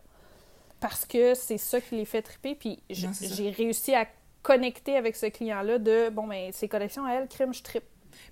Parce 0.80 1.06
que 1.06 1.34
c'est 1.34 1.58
ça 1.58 1.82
qui 1.82 1.96
les 1.96 2.06
fait 2.06 2.22
triper, 2.22 2.56
puis 2.56 2.80
j'ai 2.90 3.50
réussi 3.50 3.94
à 3.94 4.06
connecter 4.42 4.96
avec 4.96 5.16
ce 5.16 5.26
client-là 5.28 5.80
de 5.80 6.10
bon, 6.10 6.28
mais 6.28 6.48
ben, 6.48 6.54
ces 6.54 6.68
collections 6.68 7.06
à 7.06 7.14
elle, 7.14 7.28
crème, 7.28 7.54
je 7.54 7.64
tripe. 7.64 7.84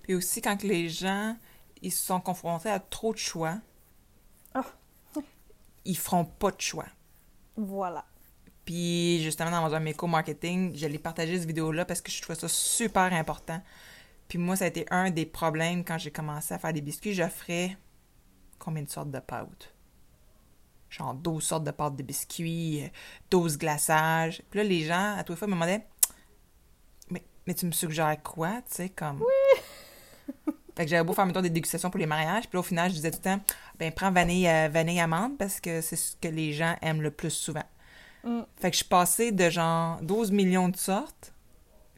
Puis 0.04 0.16
aussi, 0.16 0.42
quand 0.42 0.64
les 0.64 0.90
gens 0.90 1.36
ils 1.82 1.92
se 1.92 2.06
sont 2.06 2.20
confrontés 2.20 2.70
à 2.70 2.80
trop 2.80 3.14
de 3.14 3.18
choix, 3.18 3.58
oh. 4.56 5.22
ils 5.86 5.98
feront 5.98 6.26
pas 6.26 6.52
de 6.52 6.62
choix. 6.62 6.88
Voilà. 7.56 8.06
Puis 8.66 9.22
justement, 9.24 9.52
dans 9.52 9.80
mon 9.80 9.86
éco-marketing, 9.86 10.76
j'allais 10.76 10.98
partager 10.98 11.38
cette 11.38 11.48
vidéo-là 11.48 11.86
parce 11.86 12.02
que 12.02 12.12
je 12.12 12.22
trouvais 12.22 12.38
ça 12.38 12.48
super 12.48 13.14
important. 13.14 13.62
Puis 14.28 14.38
moi, 14.38 14.58
ça 14.58 14.66
a 14.66 14.68
été 14.68 14.86
un 14.92 15.10
des 15.10 15.26
problèmes 15.26 15.86
quand 15.86 15.98
j'ai 15.98 16.12
commencé 16.12 16.54
à 16.54 16.60
faire 16.60 16.74
des 16.74 16.82
biscuits. 16.82 17.14
J'offrais 17.14 17.78
combien 18.60 18.84
de 18.84 18.90
sortes 18.90 19.12
de 19.12 19.20
pâtes? 19.20 19.74
Genre 20.90 21.14
12 21.14 21.44
sortes 21.44 21.64
de 21.64 21.72
pâtes 21.72 21.96
de 21.96 22.04
biscuits, 22.04 22.90
12 23.32 23.58
glaçages. 23.58 24.42
Puis 24.50 24.60
là, 24.60 24.64
les 24.66 24.84
gens, 24.84 25.16
à 25.18 25.24
toute 25.24 25.38
fois, 25.38 25.48
me 25.48 25.54
demandaient 25.54 25.86
mais, 27.48 27.54
tu 27.54 27.66
me 27.66 27.72
suggères 27.72 28.22
quoi, 28.24 28.62
tu 28.70 28.76
sais, 28.76 28.90
comme? 28.90 29.22
Oui! 29.22 30.34
fait 30.76 30.86
que 30.86 30.90
j'avais 30.90 31.04
beau 31.04 31.14
faire, 31.14 31.26
mettons, 31.26 31.42
des 31.42 31.50
dégustations 31.50 31.90
pour 31.90 32.00
les 32.00 32.06
mariages. 32.06 32.44
Puis 32.44 32.56
là, 32.56 32.60
au 32.60 32.64
final, 32.64 32.90
je 32.90 32.96
disais 32.96 33.12
tout 33.12 33.20
le 33.24 33.38
temps, 33.38 33.40
ben, 33.80 33.92
prends 33.92 34.12
vanille, 34.12 34.48
euh, 34.48 34.70
vanille 34.72 35.00
amande 35.00 35.38
parce 35.38 35.60
que 35.60 35.82
c'est 35.82 35.96
ce 35.96 36.16
que 36.18 36.28
les 36.28 36.54
gens 36.54 36.76
aiment 36.82 37.02
le 37.02 37.12
plus 37.12 37.32
souvent. 37.32 37.64
Mm. 38.24 38.42
Fait 38.58 38.70
que 38.70 38.74
je 38.76 38.80
suis 38.80 38.90
passée 38.90 39.32
de 39.32 39.50
genre 39.50 40.00
12 40.02 40.32
millions 40.32 40.70
de 40.70 40.78
sortes, 40.78 41.34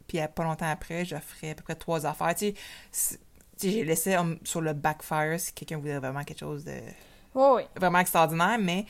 puis 0.06 0.18
pas 0.34 0.44
longtemps 0.44 0.70
après, 0.70 1.04
j'offrais 1.04 1.50
à 1.50 1.54
peu 1.54 1.62
près 1.62 1.74
trois 1.74 2.06
affaires. 2.06 2.34
Tu 2.34 2.54
sais, 2.90 3.18
j'ai 3.62 3.84
laissé 3.84 4.16
sur 4.44 4.60
le 4.60 4.72
backfire 4.72 5.38
si 5.38 5.52
quelqu'un 5.52 5.78
voulait 5.78 5.98
vraiment 5.98 6.24
quelque 6.24 6.40
chose 6.40 6.64
de 6.64 6.80
vraiment 7.76 7.98
extraordinaire, 7.98 8.58
mais 8.58 8.86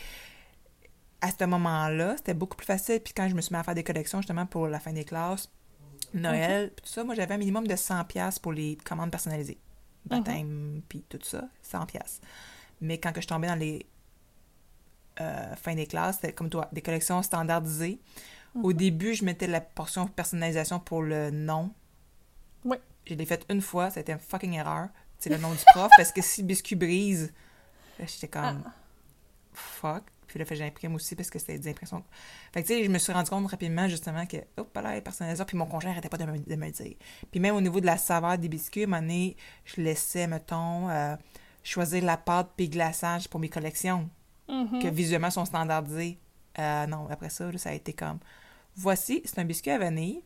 à 1.20 1.30
ce 1.30 1.44
moment-là, 1.44 2.16
c'était 2.16 2.34
beaucoup 2.34 2.56
plus 2.56 2.66
facile. 2.66 3.00
Puis 3.00 3.12
quand 3.12 3.28
je 3.28 3.34
me 3.34 3.40
suis 3.40 3.54
mis 3.54 3.60
à 3.60 3.62
faire 3.62 3.74
des 3.74 3.84
collections 3.84 4.20
justement 4.20 4.46
pour 4.46 4.66
la 4.68 4.80
fin 4.80 4.92
des 4.92 5.04
classes, 5.04 5.50
Noël, 6.14 6.72
tout 6.74 6.86
ça, 6.86 7.04
moi 7.04 7.14
j'avais 7.14 7.34
un 7.34 7.38
minimum 7.38 7.66
de 7.66 7.74
100$ 7.74 8.40
pour 8.40 8.52
les 8.52 8.76
commandes 8.76 9.10
personnalisées. 9.10 9.58
Baptême, 10.06 10.82
puis 10.88 11.04
tout 11.08 11.18
ça, 11.22 11.48
100$. 11.64 12.20
Mais 12.80 12.98
quand 12.98 13.12
que 13.12 13.20
je 13.20 13.28
tombais 13.28 13.48
dans 13.48 13.54
les 13.54 13.86
euh, 15.20 15.54
fin 15.56 15.74
des 15.74 15.86
classes, 15.86 16.16
c'était 16.16 16.32
comme 16.32 16.48
toi, 16.48 16.68
des 16.72 16.80
collections 16.80 17.22
standardisées. 17.22 18.00
Au 18.54 18.70
mhm. 18.70 18.72
début, 18.72 19.14
je 19.14 19.24
mettais 19.24 19.46
la 19.46 19.60
portion 19.60 20.06
personnalisation 20.06 20.80
pour 20.80 21.02
le 21.02 21.30
nom. 21.30 21.72
Oui. 22.64 22.78
Je 23.06 23.14
l'ai 23.14 23.26
faite 23.26 23.44
une 23.50 23.60
fois, 23.60 23.90
ça 23.90 23.98
a 23.98 24.00
été 24.00 24.12
une 24.12 24.18
fucking 24.18 24.54
erreur. 24.54 24.88
C'est 25.18 25.30
le 25.30 25.36
nom 25.36 25.52
du 25.52 25.62
prof, 25.74 25.90
parce 25.96 26.12
que 26.12 26.22
si 26.22 26.42
Biscuit 26.42 26.76
brise, 26.76 27.32
j'étais 27.98 28.28
comme 28.28 28.62
ah. 28.66 28.72
fuck. 29.52 30.04
Puis 30.30 30.38
là, 30.38 30.44
fait, 30.44 30.54
j'imprime 30.56 30.94
aussi 30.94 31.16
parce 31.16 31.28
que 31.28 31.38
c'était 31.38 31.58
des 31.58 31.68
impressions. 31.70 32.02
Fait 32.52 32.62
que, 32.62 32.68
tu 32.68 32.74
sais, 32.74 32.84
je 32.84 32.88
me 32.90 32.98
suis 32.98 33.12
rendu 33.12 33.28
compte 33.28 33.50
rapidement, 33.50 33.88
justement, 33.88 34.24
que, 34.26 34.36
hop 34.56 34.74
là, 34.76 35.00
personnalisation. 35.00 35.44
Puis 35.44 35.56
mon 35.56 35.66
conjoint 35.66 35.90
n'arrêtait 35.90 36.08
pas 36.08 36.18
de 36.18 36.24
me, 36.24 36.38
de 36.38 36.54
me 36.56 36.66
le 36.66 36.72
dire. 36.72 36.94
Puis 37.30 37.40
même 37.40 37.54
au 37.56 37.60
niveau 37.60 37.80
de 37.80 37.86
la 37.86 37.96
saveur 37.98 38.38
des 38.38 38.48
biscuits, 38.48 38.82
à 38.82 38.84
un 38.84 38.86
moment 38.86 39.02
donné, 39.02 39.36
je 39.64 39.80
laissais, 39.80 40.26
mettons, 40.26 40.88
euh, 40.88 41.16
choisir 41.64 42.04
la 42.04 42.16
pâte 42.16 42.50
puis 42.56 42.68
glaçage 42.68 43.28
pour 43.28 43.40
mes 43.40 43.48
collections, 43.48 44.08
Mhm. 44.48 44.82
que 44.82 44.88
visuellement 44.88 45.30
sont 45.30 45.44
standardisés. 45.44 46.18
Euh, 46.58 46.86
non, 46.86 47.08
après 47.10 47.30
ça, 47.30 47.50
là, 47.50 47.58
ça 47.58 47.70
a 47.70 47.72
été 47.74 47.92
comme, 47.92 48.18
voici, 48.74 49.22
c'est 49.24 49.38
un 49.38 49.44
biscuit 49.44 49.70
à 49.70 49.78
vanille. 49.78 50.22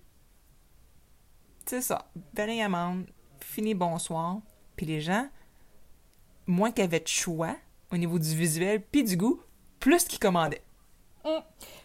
C'est 1.66 1.80
ça, 1.82 2.10
vanille 2.34 2.62
amande, 2.62 3.06
fini, 3.40 3.74
bonsoir. 3.74 4.38
Puis 4.76 4.86
les 4.86 5.00
gens, 5.00 5.28
moins 6.46 6.70
qu'ils 6.72 6.84
avaient 6.84 7.00
de 7.00 7.08
choix 7.08 7.56
au 7.90 7.96
niveau 7.96 8.18
du 8.18 8.34
visuel 8.34 8.82
puis 8.82 9.04
du 9.04 9.16
goût, 9.16 9.40
plus 9.84 10.04
qu'ils 10.04 10.18
commandaient. 10.18 10.62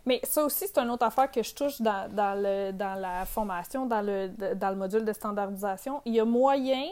Mais 0.06 0.20
ça 0.24 0.44
aussi, 0.44 0.66
c'est 0.68 0.78
une 0.78 0.90
autre 0.90 1.06
affaire 1.06 1.30
que 1.32 1.42
je 1.44 1.54
touche 1.54 1.82
dans, 1.82 2.10
dans 2.14 2.34
le, 2.42 2.72
dans 2.72 2.96
la 3.00 3.26
formation, 3.26 3.86
dans 3.86 4.02
le, 4.02 4.30
dans 4.56 4.70
le 4.70 4.76
module 4.76 5.06
de 5.06 5.14
standardisation. 5.14 6.02
Il 6.06 6.14
y 6.16 6.20
a 6.20 6.26
moyen 6.26 6.84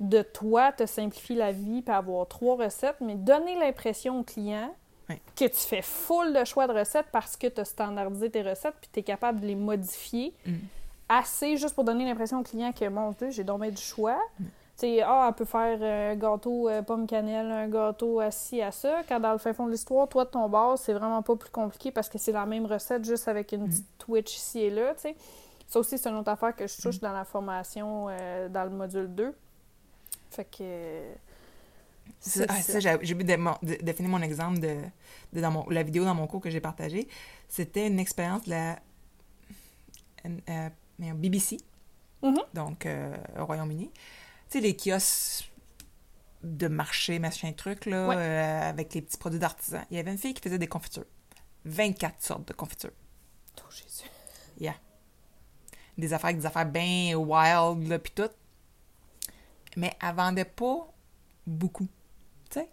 de 0.00 0.22
toi 0.22 0.72
te 0.72 0.86
simplifier 0.86 1.36
la 1.36 1.52
vie 1.52 1.82
et 1.86 1.90
avoir 1.90 2.26
trois 2.28 2.56
recettes, 2.56 2.96
mais 3.00 3.14
donner 3.14 3.58
l'impression 3.58 4.20
au 4.20 4.22
client 4.22 4.70
Oui. 5.08 5.16
que 5.36 5.44
tu 5.46 5.56
fais 5.70 5.82
full 5.82 6.32
de 6.32 6.44
choix 6.44 6.66
de 6.66 6.72
recettes 6.72 7.08
parce 7.12 7.36
que 7.36 7.46
tu 7.46 7.60
as 7.60 7.64
standardisé 7.64 8.30
tes 8.30 8.42
recettes 8.42 8.74
puis 8.80 8.90
tu 8.92 9.00
es 9.00 9.02
capable 9.02 9.40
de 9.40 9.46
les 9.46 9.54
modifier 9.56 10.34
Mm. 10.46 10.56
assez 11.08 11.56
juste 11.56 11.74
pour 11.74 11.84
donner 11.84 12.04
l'impression 12.06 12.40
au 12.40 12.42
client 12.42 12.72
que, 12.72 12.86
mon 12.88 13.10
Dieu, 13.12 13.30
j'ai 13.30 13.44
donc 13.44 13.62
du 13.64 13.80
choix. 13.82 14.18
Tu 14.38 14.44
sais, 14.80 15.02
ah, 15.02 15.26
elle 15.28 15.34
peut 15.34 15.44
faire 15.44 15.82
un 15.82 16.14
gâteau 16.16 16.68
euh, 16.68 16.82
pomme 16.82 17.06
cannelle, 17.06 17.50
un 17.50 17.68
gâteau 17.68 18.20
assis 18.20 18.60
à 18.62 18.70
ça. 18.72 19.02
Quand 19.08 19.20
dans 19.20 19.32
le 19.32 19.38
fin 19.38 19.52
fond 19.52 19.66
de 19.66 19.72
l'histoire, 19.72 20.08
toi, 20.08 20.24
de 20.24 20.30
ton 20.30 20.48
bord, 20.48 20.78
c'est 20.78 20.92
vraiment 20.94 21.22
pas 21.22 21.36
plus 21.36 21.50
compliqué 21.50 21.90
parce 21.90 22.08
que 22.08 22.18
c'est 22.18 22.32
la 22.32 22.46
même 22.46 22.66
recette, 22.66 23.04
juste 23.04 23.28
avec 23.28 23.52
une 23.52 23.66
petite 23.68 23.86
twitch 23.98 24.36
ici 24.36 24.60
et 24.60 24.70
là, 24.70 24.94
tu 24.94 25.00
sais. 25.02 25.16
Ça 25.66 25.80
aussi, 25.80 25.98
c'est 25.98 26.08
une 26.08 26.16
autre 26.16 26.30
affaire 26.30 26.56
que 26.56 26.66
je 26.66 26.80
touche 26.80 26.98
dans 26.98 27.12
la 27.12 27.24
formation, 27.24 28.06
euh, 28.08 28.48
dans 28.48 28.64
le 28.64 28.70
module 28.70 29.14
2. 29.14 29.34
Fait 30.30 30.44
que... 30.44 31.02
Ça, 32.20 32.44
ah, 32.48 32.54
ça, 32.62 32.80
j'ai 32.80 32.96
de, 32.96 33.36
mon- 33.36 33.56
de- 33.62 33.76
de 33.84 33.92
finir 33.92 34.10
mon 34.10 34.22
exemple 34.22 34.60
de, 34.60 34.76
de 35.34 35.40
dans 35.42 35.50
mon, 35.50 35.68
la 35.68 35.82
vidéo 35.82 36.04
dans 36.04 36.14
mon 36.14 36.26
cours 36.26 36.40
que 36.40 36.48
j'ai 36.50 36.60
partagé. 36.60 37.06
C'était 37.48 37.86
une 37.86 37.98
expérience 37.98 38.44
de 38.44 38.50
la 38.50 38.78
une, 40.24 40.40
euh, 40.48 40.68
BBC, 41.14 41.58
Mhm. 42.22 42.38
donc 42.54 42.86
euh, 42.86 43.14
au 43.38 43.44
Royaume-Uni. 43.46 43.90
Tu 44.50 44.58
sais, 44.58 44.60
les 44.60 44.76
kiosques 44.76 45.50
de 46.42 46.68
marché, 46.68 47.18
machin 47.18 47.52
truc, 47.52 47.86
là, 47.86 48.06
Ouais. 48.08 48.16
euh, 48.16 48.68
avec 48.70 48.94
les 48.94 49.02
petits 49.02 49.18
produits 49.18 49.38
d'artisans. 49.40 49.84
Il 49.90 49.96
y 49.96 50.00
avait 50.00 50.12
une 50.12 50.18
fille 50.18 50.34
qui 50.34 50.42
faisait 50.42 50.58
des 50.58 50.68
confitures. 50.68 51.04
24 51.64 52.22
sortes 52.22 52.48
de 52.48 52.52
confitures. 52.52 52.92
Oh, 53.60 53.70
Jésus. 53.70 54.08
Yeah. 54.60 54.74
Des 55.98 56.12
affaires 56.12 56.26
avec 56.26 56.38
des 56.38 56.46
affaires 56.46 56.66
bien 56.66 57.14
wild, 57.16 57.88
là, 57.88 57.98
pis 57.98 58.12
tout. 58.12 58.30
Mais 59.76 59.96
elle 60.00 60.14
vendait 60.14 60.44
pas 60.44 60.88
beaucoup. 61.46 61.88
Tu 62.50 62.60
sais? 62.60 62.68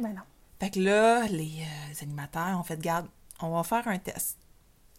Ben 0.00 0.12
non. 0.12 0.22
Fait 0.60 0.70
que 0.70 0.80
là, 0.80 1.26
les, 1.28 1.62
euh, 1.62 1.88
les 1.90 2.02
animateurs 2.02 2.58
ont 2.58 2.62
fait, 2.64 2.78
garde, 2.80 3.08
on 3.40 3.50
va 3.50 3.62
faire 3.62 3.86
un 3.88 3.98
test. 3.98 4.38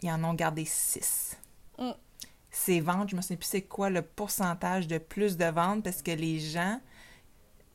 Ils 0.02 0.12
en 0.12 0.24
ont 0.24 0.34
gardé 0.34 0.66
six. 0.66 1.38
Mm. 1.78 1.92
Ces 2.58 2.80
ventes, 2.80 3.10
je 3.10 3.18
me 3.18 3.22
souviens 3.22 3.36
plus 3.36 3.48
c'est 3.48 3.64
quoi 3.64 3.90
le 3.90 4.02
pourcentage 4.02 4.88
de 4.88 4.98
plus 4.98 5.36
de 5.36 5.44
ventes 5.44 5.84
parce 5.84 6.02
que 6.02 6.12
les 6.12 6.40
gens, 6.40 6.80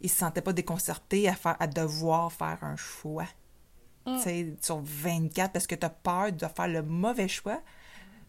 ils 0.01 0.09
se 0.09 0.17
sentaient 0.17 0.41
pas 0.41 0.55
déconcertés 0.55 1.29
à, 1.29 1.35
faire, 1.35 1.55
à 1.61 1.67
devoir 1.67 2.33
faire 2.33 2.57
un 2.63 2.77
choix. 2.77 3.27
Mm. 4.07 4.17
Tu 4.17 4.23
sais, 4.23 4.57
sur 4.63 4.81
24 4.83 5.53
parce 5.53 5.67
que 5.67 5.75
tu 5.75 5.85
as 5.85 5.91
peur 5.91 6.33
de 6.33 6.47
faire 6.47 6.67
le 6.69 6.83
mauvais 6.83 7.29
choix. 7.29 7.61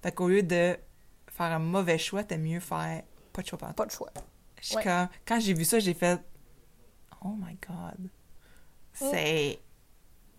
Fait 0.03 0.11
qu'au 0.11 0.27
lieu 0.27 0.43
de 0.43 0.75
faire 1.27 1.45
un 1.53 1.59
mauvais 1.59 1.97
choix, 1.97 2.25
t'as 2.25 2.35
mieux 2.35 2.59
faire 2.59 3.03
pas 3.31 3.41
de 3.43 3.47
choix. 3.47 3.59
Pas 3.73 3.85
de 3.85 3.91
choix. 3.91 4.11
Je 4.59 4.67
suis 4.67 4.75
Ouais. 4.75 4.83
comme- 4.83 5.07
quand 5.25 5.39
j'ai 5.39 5.53
vu 5.53 5.63
ça, 5.63 5.79
j'ai 5.79 5.93
fait 5.93 6.19
Oh 7.23 7.33
my 7.39 7.57
God. 7.65 8.09
C'est. 8.91 9.57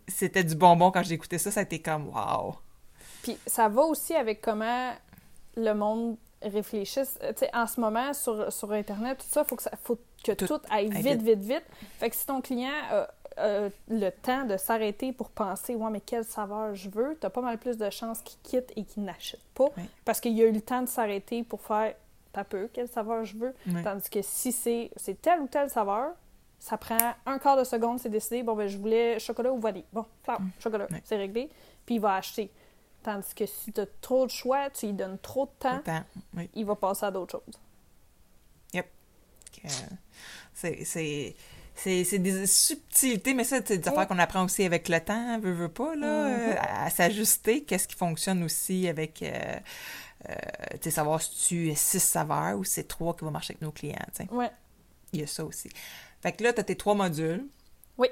C'était 0.06 0.44
du 0.44 0.56
bonbon 0.56 0.90
quand 0.90 1.02
j'ai 1.04 1.14
écouté 1.14 1.38
ça, 1.38 1.50
ça 1.50 1.60
a 1.60 1.62
été 1.62 1.80
comme 1.80 2.08
wow. 2.08 2.56
Puis 3.22 3.38
ça 3.46 3.70
va 3.70 3.80
aussi 3.82 4.14
avec 4.14 4.42
comment 4.42 4.92
le 5.56 5.72
monde 5.72 6.16
réfléchisse. 6.40 7.18
Euh, 7.22 7.32
en 7.54 7.66
ce 7.66 7.80
moment, 7.80 8.12
sur, 8.12 8.52
sur 8.52 8.72
Internet, 8.72 9.18
tout 9.18 9.26
ça, 9.28 9.42
il 9.44 9.48
faut 9.48 9.56
que, 9.56 9.62
ça, 9.62 9.70
faut 9.82 9.98
que 10.24 10.32
Tout 10.32 10.46
tout, 10.46 10.60
aille 10.70 10.88
vite, 10.90 11.22
vite, 11.22 11.40
vite. 11.40 11.64
Fait 11.98 12.10
que 12.10 12.16
si 12.16 12.26
ton 12.26 12.40
client 12.40 12.70
a, 12.90 13.08
a 13.36 13.68
le 13.88 14.10
temps 14.10 14.44
de 14.44 14.56
s'arrêter 14.56 15.12
pour 15.12 15.30
penser, 15.30 15.74
ouais, 15.74 15.90
mais 15.90 16.00
quelle 16.00 16.24
saveur 16.24 16.74
je 16.74 16.88
veux, 16.90 17.16
tu 17.20 17.26
as 17.26 17.30
pas 17.30 17.40
mal 17.40 17.58
plus 17.58 17.76
de 17.76 17.88
chances 17.90 18.20
qu'il 18.22 18.38
quitte 18.42 18.72
et 18.76 18.84
qu'il 18.84 19.04
n'achète 19.04 19.40
pas. 19.54 19.68
Oui. 19.76 19.84
Parce 20.04 20.20
qu'il 20.20 20.40
a 20.40 20.44
eu 20.46 20.52
le 20.52 20.60
temps 20.60 20.82
de 20.82 20.88
s'arrêter 20.88 21.42
pour 21.44 21.60
faire, 21.60 21.94
t'as 22.32 22.44
peu, 22.44 22.68
quelle 22.72 22.88
saveur 22.88 23.24
je 23.24 23.36
veux. 23.36 23.54
Tandis 23.84 24.10
que 24.10 24.20
si 24.22 24.52
c'est 24.52 24.90
telle 25.22 25.40
ou 25.40 25.46
telle 25.46 25.70
saveur, 25.70 26.12
ça 26.58 26.76
prend 26.76 26.96
un 27.26 27.38
quart 27.38 27.56
de 27.56 27.64
seconde, 27.64 27.98
c'est 27.98 28.08
décidé. 28.08 28.42
Bon, 28.44 28.54
ben, 28.54 28.68
je 28.68 28.78
voulais 28.78 29.18
chocolat 29.18 29.52
ou 29.52 29.58
vanille. 29.58 29.84
Bon, 29.92 30.04
flour, 30.22 30.38
chocolat, 30.60 30.86
Mm. 30.90 30.94
Ouais. 30.94 31.02
c'est 31.04 31.16
réglé. 31.16 31.50
Puis 31.84 31.96
il 31.96 32.00
va 32.00 32.14
acheter. 32.16 32.50
Tandis 33.02 33.34
que 33.34 33.46
si 33.46 33.72
tu 33.72 33.80
as 33.80 33.86
trop 34.00 34.26
de 34.26 34.30
choix, 34.30 34.70
tu 34.70 34.86
lui 34.86 34.92
donnes 34.92 35.18
trop 35.18 35.46
de 35.46 35.50
temps, 35.82 36.04
oui. 36.36 36.48
il 36.54 36.64
va 36.64 36.76
passer 36.76 37.06
à 37.06 37.10
d'autres 37.10 37.32
choses. 37.32 37.54
que 39.52 39.68
c'est- 40.54 41.34
C'est. 41.74 42.18
Des 42.18 42.46
subtilités, 42.46 43.32
mais 43.34 43.44
ça, 43.44 43.58
c'est 43.64 43.78
des 43.78 43.88
affaires 43.88 44.06
qu'on 44.06 44.18
apprend 44.18 44.44
aussi 44.44 44.62
avec 44.64 44.88
le 44.88 45.00
temps, 45.00 45.38
veut, 45.40 45.52
veut 45.52 45.68
pas, 45.70 45.94
là, 45.94 46.28
Mhm. 46.28 46.40
euh, 46.52 46.54
à, 46.58 46.84
à 46.86 46.90
s'ajuster. 46.90 47.64
Qu'est-ce 47.64 47.88
qui 47.88 47.96
fonctionne 47.96 48.42
aussi 48.42 48.88
avec, 48.88 49.22
euh, 49.22 49.56
euh, 50.28 50.34
tu 50.72 50.78
sais, 50.84 50.90
savoir 50.90 51.22
si 51.22 51.48
tu 51.48 51.70
es 51.70 51.74
six 51.74 52.00
saveurs 52.00 52.58
ou 52.58 52.64
c'est 52.64 52.84
trois 52.84 53.14
qui 53.16 53.24
vont 53.24 53.30
marcher 53.30 53.52
avec 53.52 53.62
nos 53.62 53.72
clients, 53.72 53.96
tu 54.14 54.24
sais. 54.26 54.30
Ouais. 54.32 54.50
Il 55.14 55.20
y 55.20 55.22
a 55.22 55.26
ça 55.26 55.44
aussi. 55.44 55.70
Fait 56.20 56.32
que 56.32 56.42
là, 56.44 56.52
tu 56.52 56.60
as 56.60 56.64
tes 56.64 56.76
trois 56.76 56.94
modules. 56.94 57.46
Oui. 57.96 58.08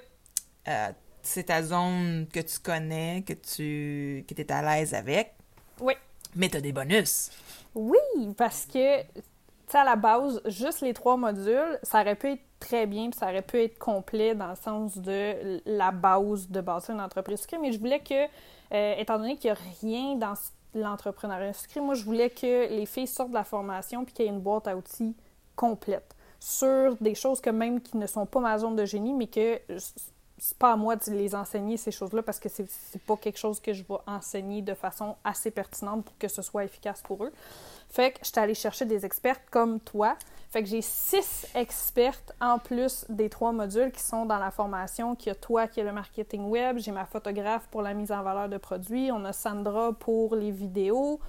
Euh, 0.68 0.92
c'est 1.22 1.44
ta 1.44 1.62
zone 1.62 2.26
que 2.33 2.40
tu 2.40 2.59
connais, 2.59 3.22
que 3.26 3.33
tu 3.33 4.24
que 4.26 4.40
es 4.40 4.52
à 4.52 4.62
l'aise 4.62 4.94
avec. 4.94 5.35
Oui. 5.80 5.94
Mais 6.35 6.48
tu 6.48 6.56
as 6.56 6.61
des 6.61 6.72
bonus. 6.72 7.30
Oui, 7.74 7.98
parce 8.37 8.66
que, 8.66 9.02
tu 9.02 9.20
sais, 9.68 9.78
à 9.78 9.85
la 9.85 9.96
base, 9.96 10.40
juste 10.46 10.80
les 10.80 10.94
trois 10.94 11.16
modules, 11.16 11.78
ça 11.83 12.00
aurait 12.00 12.16
pu 12.16 12.33
être 12.33 12.42
très 12.59 12.87
bien, 12.87 13.11
puis 13.11 13.18
ça 13.18 13.26
aurait 13.26 13.42
pu 13.42 13.62
être 13.62 13.78
complet 13.78 14.35
dans 14.35 14.50
le 14.50 14.56
sens 14.56 14.98
de 14.98 15.61
la 15.66 15.90
base 15.90 16.48
de 16.48 16.61
bâtir 16.61 16.94
une 16.94 17.00
entreprise 17.00 17.40
sucrée, 17.40 17.59
mais 17.59 17.72
je 17.72 17.78
voulais 17.78 18.00
que, 18.00 18.24
euh, 18.72 18.94
étant 18.98 19.18
donné 19.18 19.37
qu'il 19.37 19.52
n'y 19.52 19.56
a 19.56 19.61
rien 19.80 20.16
dans 20.16 20.35
l'entrepreneuriat 20.74 21.52
sucré, 21.52 21.80
moi, 21.80 21.94
je 21.94 22.04
voulais 22.04 22.30
que 22.30 22.68
les 22.68 22.87
filles 22.87 23.06
sortent 23.06 23.30
de 23.30 23.35
la 23.35 23.44
formation 23.44 24.04
puis 24.04 24.14
qu'il 24.14 24.24
y 24.26 24.28
ait 24.28 24.33
une 24.33 24.40
boîte 24.40 24.68
à 24.68 24.76
outils 24.76 25.16
complète 25.56 26.14
sur 26.38 26.96
des 27.00 27.14
choses 27.14 27.40
que 27.40 27.50
même 27.50 27.80
qui 27.80 27.98
ne 27.98 28.06
sont 28.06 28.24
pas 28.24 28.40
ma 28.40 28.59
zone 28.59 28.74
de 28.74 28.85
génie, 28.85 29.12
mais 29.12 29.26
que 29.26 29.61
c'est 30.40 30.57
pas 30.57 30.72
à 30.72 30.76
moi 30.76 30.96
de 30.96 31.11
les 31.12 31.35
enseigner, 31.35 31.76
ces 31.76 31.90
choses-là, 31.90 32.22
parce 32.22 32.40
que 32.40 32.48
c'est 32.48 32.66
pas 33.07 33.16
quelque 33.16 33.38
chose 33.38 33.61
que 33.61 33.74
je 33.74 33.83
vais 33.83 33.94
enseigner 34.07 34.62
de 34.62 34.72
façon 34.72 35.16
assez 35.22 35.50
pertinente 35.50 36.05
pour 36.05 36.16
que 36.18 36.29
ce 36.29 36.40
soit 36.40 36.64
efficace 36.64 37.03
pour 37.03 37.24
eux. 37.24 37.33
Fait 37.90 38.12
que 38.12 38.20
je 38.22 38.31
suis 38.31 38.38
allée 38.38 38.55
chercher 38.55 38.87
des 38.87 39.05
expertes 39.05 39.42
comme 39.50 39.81
toi. 39.81 40.16
Fait 40.50 40.62
que 40.62 40.68
j'ai 40.68 40.81
six 40.81 41.46
expertes 41.55 42.33
en 42.40 42.59
plus 42.59 43.05
des 43.11 43.29
trois 43.29 43.53
modules 43.53 43.92
qui 43.92 44.00
sont 44.00 44.24
dans 44.24 44.38
la 44.38 44.50
formation. 44.50 45.14
Qui 45.14 45.29
a 45.29 45.35
toi 45.35 45.68
qui 45.68 45.81
est 45.81 45.85
le 45.85 45.92
marketing 45.92 46.44
web, 46.48 46.79
j'ai 46.79 46.90
ma 46.90 47.05
photographe 47.05 47.68
pour 47.70 47.83
la 47.83 47.92
mise 47.92 48.11
en 48.11 48.22
valeur 48.22 48.48
de 48.48 48.57
produits, 48.57 49.12
on 49.12 49.24
a 49.26 49.35
Sandra 49.35 49.92
pour 49.92 50.35
les 50.37 50.50
vidéos, 50.50 51.20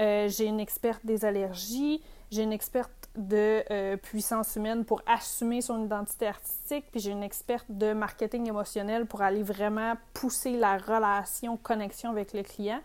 euh, 0.00 0.28
j'ai 0.28 0.46
une 0.46 0.60
experte 0.60 1.06
des 1.06 1.24
allergies, 1.24 2.02
j'ai 2.30 2.42
une 2.42 2.52
experte 2.52 2.99
de 3.16 3.64
euh, 3.70 3.96
puissance 3.96 4.56
humaine 4.56 4.84
pour 4.84 5.02
assumer 5.06 5.60
son 5.60 5.84
identité 5.84 6.26
artistique, 6.26 6.86
puis 6.90 7.00
j'ai 7.00 7.10
une 7.10 7.22
experte 7.22 7.66
de 7.68 7.92
marketing 7.92 8.48
émotionnel 8.48 9.06
pour 9.06 9.22
aller 9.22 9.42
vraiment 9.42 9.94
pousser 10.14 10.56
la 10.56 10.78
relation, 10.78 11.56
connexion 11.56 12.10
avec 12.10 12.32
le 12.32 12.42
client. 12.42 12.80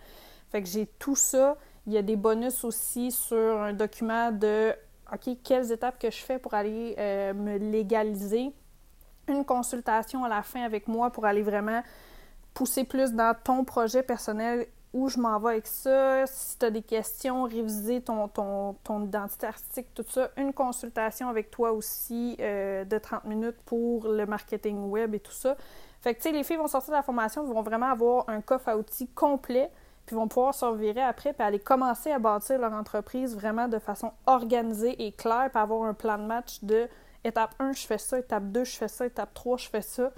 Fait 0.52 0.62
que 0.62 0.68
j'ai 0.68 0.88
tout 0.88 1.16
ça. 1.16 1.58
Il 1.86 1.94
y 1.94 1.98
a 1.98 2.02
des 2.02 2.16
bonus 2.16 2.64
aussi 2.64 3.12
sur 3.12 3.62
un 3.62 3.74
document 3.74 4.32
de 4.32 4.74
OK, 5.14 5.38
quelles 5.44 5.72
étapes 5.72 6.00
que 6.00 6.10
je 6.10 6.18
fais 6.18 6.40
pour 6.40 6.56
aller 6.56 6.96
euh, 6.98 7.34
me 7.34 7.58
légaliser? 7.58 8.52
Une 9.28 9.46
consultation 9.46 10.24
à 10.24 10.30
la 10.30 10.42
fin 10.42 10.64
avec 10.64 10.88
moi 10.88 11.12
pour 11.12 11.26
aller 11.26 11.44
vraiment 11.44 11.84
pousser 12.54 12.86
plus 12.86 13.12
dans 13.12 13.36
ton 13.36 13.64
projet 13.64 14.02
personnel, 14.02 14.66
où 14.96 15.10
je 15.10 15.20
m'en 15.20 15.38
vais 15.40 15.50
avec 15.50 15.68
ça, 15.68 16.26
si 16.26 16.58
tu 16.58 16.66
as 16.66 16.72
des 16.72 16.82
questions, 16.82 17.44
réviser 17.44 18.00
ton, 18.00 18.30
ton, 18.30 18.78
ton 18.82 19.04
identité 19.04 19.46
artistique, 19.46 19.88
tout 19.94 20.06
ça. 20.08 20.30
Une 20.38 20.54
consultation 20.54 21.28
avec 21.28 21.52
toi 21.52 21.74
aussi 21.74 22.38
euh, 22.40 22.86
de 22.86 22.98
30 22.98 23.26
minutes 23.26 23.58
pour 23.66 24.08
le 24.08 24.26
marketing 24.26 24.90
web 24.90 25.14
et 25.14 25.20
tout 25.20 25.34
ça. 25.34 25.58
Fait 26.00 26.14
que, 26.14 26.22
tu 26.22 26.30
sais, 26.30 26.32
les 26.32 26.46
filles 26.46 26.56
vont 26.56 26.70
sortir 26.70 26.92
de 26.92 26.96
la 26.96 27.04
formation, 27.04 27.44
vont 27.44 27.62
vraiment 27.62 27.92
avoir 27.92 28.30
un 28.30 28.40
coffre 28.40 28.70
à 28.70 28.78
outils 28.78 29.10
complet, 29.10 29.70
puis 30.06 30.16
vont 30.16 30.30
pouvoir 30.30 30.56
se 30.56 30.64
revirer 30.64 31.02
après, 31.02 31.34
puis 31.34 31.44
aller 31.44 31.60
commencer 31.60 32.14
à 32.14 32.20
bâtir 32.20 32.58
leur 32.58 32.72
entreprise 32.72 33.36
vraiment 33.36 33.68
de 33.68 33.80
façon 33.80 34.14
organisée 34.28 35.06
et 35.06 35.12
claire, 35.12 35.50
puis 35.52 35.62
avoir 35.62 35.84
un 35.84 35.94
plan 35.94 36.18
de 36.18 36.24
match 36.24 36.64
de 36.64 36.88
étape 37.26 37.54
1, 37.60 37.74
je 37.74 37.86
fais 37.86 37.98
ça, 37.98 38.18
étape 38.18 38.46
2, 38.46 38.64
je 38.64 38.78
fais 38.78 38.88
ça, 38.88 39.06
étape 39.06 39.34
3, 39.34 39.58
je 39.58 39.68
fais 39.68 39.82
ça. 39.82 40.14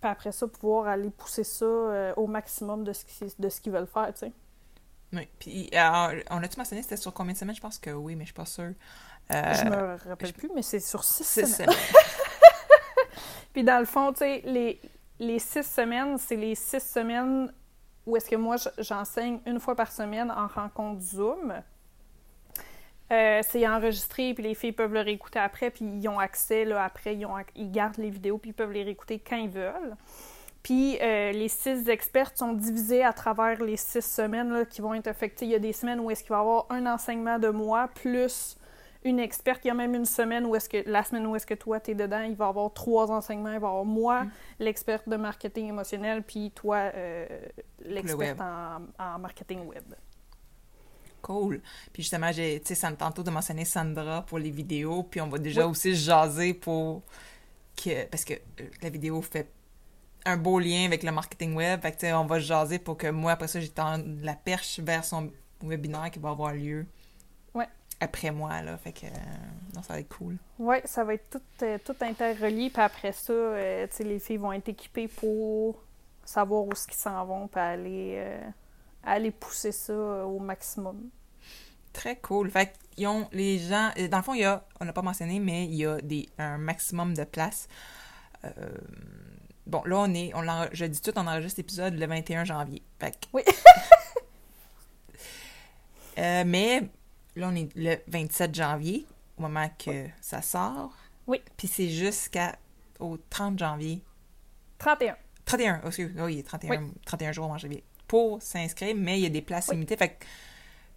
Puis 0.00 0.10
après 0.10 0.32
ça, 0.32 0.46
pouvoir 0.46 0.88
aller 0.88 1.10
pousser 1.10 1.44
ça 1.44 1.64
euh, 1.64 2.14
au 2.16 2.26
maximum 2.26 2.84
de 2.84 2.92
ce 2.92 3.60
qu'ils 3.60 3.72
veulent 3.72 3.86
faire, 3.86 4.12
tu 4.12 4.20
sais. 4.20 4.32
Oui. 5.12 5.28
Puis, 5.38 5.70
on 5.72 6.42
a-tu 6.42 6.58
mentionné 6.58 6.82
c'était 6.82 6.96
sur 6.96 7.12
combien 7.12 7.32
de 7.32 7.38
semaines? 7.38 7.56
Je 7.56 7.60
pense 7.60 7.78
que 7.78 7.90
oui, 7.90 8.14
mais 8.14 8.24
je 8.24 8.28
suis 8.28 8.34
pas 8.34 8.44
sûre. 8.44 8.72
Euh, 9.32 9.54
je 9.54 9.64
me 9.64 10.08
rappelle 10.08 10.32
plus, 10.32 10.50
mais 10.54 10.62
c'est 10.62 10.80
sur 10.80 11.04
six 11.04 11.24
six 11.24 11.46
semaines. 11.46 11.70
semaines. 11.70 11.76
Puis 13.52 13.64
dans 13.64 13.78
le 13.78 13.84
fond, 13.84 14.12
tu 14.12 14.18
sais, 14.18 14.42
les, 14.44 14.80
les 15.18 15.38
six 15.38 15.64
semaines, 15.64 16.18
c'est 16.18 16.36
les 16.36 16.54
six 16.54 16.80
semaines 16.80 17.52
où 18.06 18.16
est-ce 18.16 18.30
que 18.30 18.36
moi, 18.36 18.56
j'enseigne 18.78 19.40
une 19.46 19.60
fois 19.60 19.74
par 19.74 19.92
semaine 19.92 20.30
en 20.30 20.46
rencontre 20.46 21.02
Zoom. 21.02 21.52
Euh, 23.10 23.40
c'est 23.48 23.66
enregistré, 23.66 24.34
puis 24.34 24.42
les 24.42 24.54
filles 24.54 24.72
peuvent 24.72 24.92
le 24.92 25.00
réécouter 25.00 25.38
après, 25.38 25.70
puis 25.70 25.84
ils 25.84 26.08
ont 26.08 26.18
accès, 26.18 26.64
là, 26.64 26.84
après, 26.84 27.16
ils, 27.16 27.24
ont, 27.24 27.36
ils 27.56 27.70
gardent 27.70 27.96
les 27.96 28.10
vidéos, 28.10 28.36
puis 28.36 28.50
ils 28.50 28.54
peuvent 28.54 28.72
les 28.72 28.82
réécouter 28.82 29.18
quand 29.18 29.36
ils 29.36 29.48
veulent. 29.48 29.96
Puis 30.62 30.98
euh, 31.00 31.32
les 31.32 31.48
six 31.48 31.88
expertes 31.88 32.36
sont 32.36 32.52
divisées 32.52 33.02
à 33.02 33.14
travers 33.14 33.62
les 33.62 33.76
six 33.76 34.04
semaines 34.04 34.52
là, 34.52 34.64
qui 34.66 34.82
vont 34.82 34.92
être 34.92 35.06
affectées. 35.06 35.46
Il 35.46 35.52
y 35.52 35.54
a 35.54 35.58
des 35.58 35.72
semaines 35.72 36.00
où 36.00 36.10
est-ce 36.10 36.22
qu'il 36.22 36.30
va 36.30 36.38
y 36.38 36.40
avoir 36.40 36.66
un 36.68 36.84
enseignement 36.84 37.38
de 37.38 37.48
moi, 37.48 37.88
plus 37.94 38.58
une 39.04 39.20
experte. 39.20 39.64
Il 39.64 39.68
y 39.68 39.70
a 39.70 39.74
même 39.74 39.94
une 39.94 40.04
semaine 40.04 40.44
où 40.44 40.56
est-ce 40.56 40.68
que 40.68 40.82
la 40.86 41.04
semaine 41.04 41.26
où 41.26 41.36
est-ce 41.36 41.46
que 41.46 41.54
toi 41.54 41.80
tu 41.80 41.92
es 41.92 41.94
dedans, 41.94 42.20
il 42.20 42.34
va 42.34 42.46
y 42.46 42.48
avoir 42.48 42.72
trois 42.72 43.10
enseignements. 43.10 43.52
Il 43.52 43.60
va 43.60 43.68
y 43.68 43.70
avoir 43.70 43.84
moi, 43.84 44.26
l'experte 44.58 45.08
de 45.08 45.16
marketing 45.16 45.68
émotionnel, 45.68 46.22
puis 46.22 46.50
toi, 46.50 46.90
euh, 46.94 47.26
l'experte 47.84 48.40
en 48.40 49.18
marketing 49.18 49.66
web. 49.66 49.84
Cool. 51.22 51.60
Puis 51.92 52.02
justement, 52.02 52.30
j'ai, 52.32 52.60
tu 52.60 52.68
sais, 52.68 52.74
ça 52.74 52.90
me 52.90 52.96
tantôt 52.96 53.22
de 53.22 53.30
mentionner 53.30 53.64
Sandra 53.64 54.22
pour 54.22 54.38
les 54.38 54.50
vidéos, 54.50 55.02
puis 55.02 55.20
on 55.20 55.28
va 55.28 55.38
déjà 55.38 55.64
Oui. 55.64 55.70
aussi 55.72 55.94
jaser 55.94 56.54
pour 56.54 57.02
que, 57.76 58.04
parce 58.06 58.24
que 58.24 58.34
euh, 58.34 58.64
la 58.82 58.90
vidéo 58.90 59.20
fait 59.22 59.48
un 60.24 60.36
beau 60.36 60.58
lien 60.58 60.84
avec 60.84 61.02
le 61.02 61.12
marketing 61.12 61.54
web, 61.54 61.80
fait 61.80 61.92
que 61.92 61.96
tu 61.96 62.06
sais, 62.06 62.12
on 62.12 62.26
va 62.26 62.38
jaser 62.38 62.78
pour 62.78 62.96
que 62.96 63.06
moi, 63.08 63.32
après 63.32 63.48
ça, 63.48 63.60
j'étende 63.60 64.04
la 64.22 64.34
perche 64.34 64.80
vers 64.80 65.04
son 65.04 65.30
webinaire 65.62 66.10
qui 66.10 66.18
va 66.18 66.30
avoir 66.30 66.52
lieu 66.54 66.86
Ouais. 67.54 67.66
après 68.00 68.30
moi, 68.30 68.60
là, 68.62 68.76
fait 68.78 68.92
que, 68.92 69.06
euh, 69.06 69.10
non, 69.74 69.82
ça 69.82 69.94
va 69.94 70.00
être 70.00 70.14
cool. 70.16 70.36
Oui, 70.58 70.76
ça 70.84 71.02
va 71.04 71.14
être 71.14 71.30
tout, 71.30 71.64
euh, 71.64 71.78
tout 71.84 71.96
interrelié. 72.00 72.68
Puis 72.70 72.82
après 72.82 73.12
ça, 73.12 73.32
euh, 73.32 73.86
tu 73.88 73.96
sais, 73.96 74.04
les 74.04 74.18
filles 74.18 74.36
vont 74.36 74.52
être 74.52 74.68
équipées 74.68 75.08
pour 75.08 75.82
savoir 76.24 76.64
où 76.64 76.74
ce 76.74 76.86
qu'ils 76.86 76.98
s'en 76.98 77.24
vont, 77.24 77.48
puis 77.48 77.60
aller, 77.60 78.38
euh, 79.06 79.10
aller 79.10 79.30
pousser 79.30 79.72
ça 79.72 79.92
euh, 79.92 80.22
au 80.24 80.38
maximum. 80.38 81.10
Très 81.92 82.16
cool. 82.16 82.50
Fait 82.50 82.72
qu'ils 82.94 83.06
ont 83.08 83.28
les 83.32 83.58
gens. 83.58 83.90
euh, 83.98 84.08
Dans 84.08 84.18
le 84.18 84.22
fond, 84.22 84.34
il 84.34 84.40
y 84.40 84.44
a, 84.44 84.64
on 84.80 84.84
n'a 84.84 84.92
pas 84.92 85.02
mentionné, 85.02 85.40
mais 85.40 85.64
il 85.64 85.74
y 85.74 85.86
a 85.86 86.00
des, 86.00 86.28
un 86.38 86.58
maximum 86.58 87.14
de 87.14 87.24
places. 87.24 87.68
Euh, 88.44 88.50
bon, 89.66 89.82
là, 89.84 89.98
on 90.00 90.14
est. 90.14 90.32
On 90.34 90.42
je 90.72 90.84
dis 90.84 91.00
tout, 91.00 91.12
on 91.16 91.26
enregistre 91.26 91.58
l'épisode 91.60 91.94
le 91.98 92.06
21 92.06 92.44
janvier. 92.44 92.82
Fait 93.00 93.12
que- 93.12 93.26
Oui. 93.32 93.42
Euh, 96.18 96.42
mais 96.44 96.80
là, 97.36 97.48
on 97.48 97.54
est 97.54 97.68
le 97.76 97.94
27 98.08 98.52
janvier, 98.54 99.06
au 99.36 99.42
moment 99.42 99.70
que 99.78 100.06
ça 100.20 100.42
sort. 100.42 100.92
Oui. 101.28 101.40
Puis 101.56 101.68
c'est 101.68 101.88
jusqu'au 101.88 103.18
30 103.30 103.56
janvier. 103.58 104.02
31. 104.78 105.16
31, 105.44 105.80
oh, 105.84 105.86
excuse, 105.86 106.12
oui, 106.18 106.42
31, 106.42 106.90
31 107.06 107.32
jours 107.32 107.50
en 107.50 107.56
janvier 107.58 107.84
pour 108.08 108.42
s'inscrire, 108.42 108.94
mais 108.96 109.18
il 109.18 109.22
y 109.22 109.26
a 109.26 109.30
des 109.30 109.42
places 109.42 109.66
Oui. 109.68 109.76
limitées. 109.76 109.96
Fait 109.96 110.08
que 110.08 110.24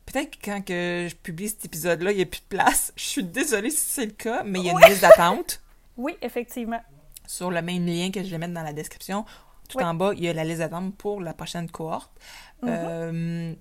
peut-être 0.06 0.32
que 0.40 0.46
quand 0.46 0.62
que 0.66 1.08
je 1.10 1.16
publie 1.16 1.50
cet 1.50 1.66
épisode-là, 1.66 2.12
il 2.12 2.18
n'y 2.18 2.24
a 2.24 2.26
plus 2.26 2.40
de 2.42 2.46
place. 2.58 2.92
Je 2.98 3.04
suis 3.04 3.24
désolée 3.24 3.70
si 3.70 3.78
c'est 3.78 4.06
le 4.06 4.12
cas, 4.14 4.44
mais 4.44 4.60
il 4.60 4.66
y 4.66 4.70
a 4.70 4.72
une 4.72 4.78
Oui. 4.78 4.90
liste 4.90 5.02
d'attente 5.02 5.62
Oui, 5.98 6.18
effectivement. 6.22 6.82
sur 7.28 7.52
le 7.52 7.62
même 7.62 7.86
lien 7.86 8.10
que 8.12 8.24
je 8.24 8.30
vais 8.30 8.38
mettre 8.38 8.54
dans 8.54 8.64
la 8.64 8.74
description. 8.74 9.26
Tout 9.70 9.78
Oui. 9.78 9.84
en 9.84 9.94
bas, 9.94 10.12
il 10.16 10.24
y 10.24 10.28
a 10.28 10.34
la 10.34 10.44
liste 10.44 10.60
d'attente 10.60 10.96
pour 10.98 11.22
la 11.22 11.34
prochaine 11.34 11.70
cohorte. 11.70 12.12
Mhm. 12.62 12.70
Euh, 12.70 13.54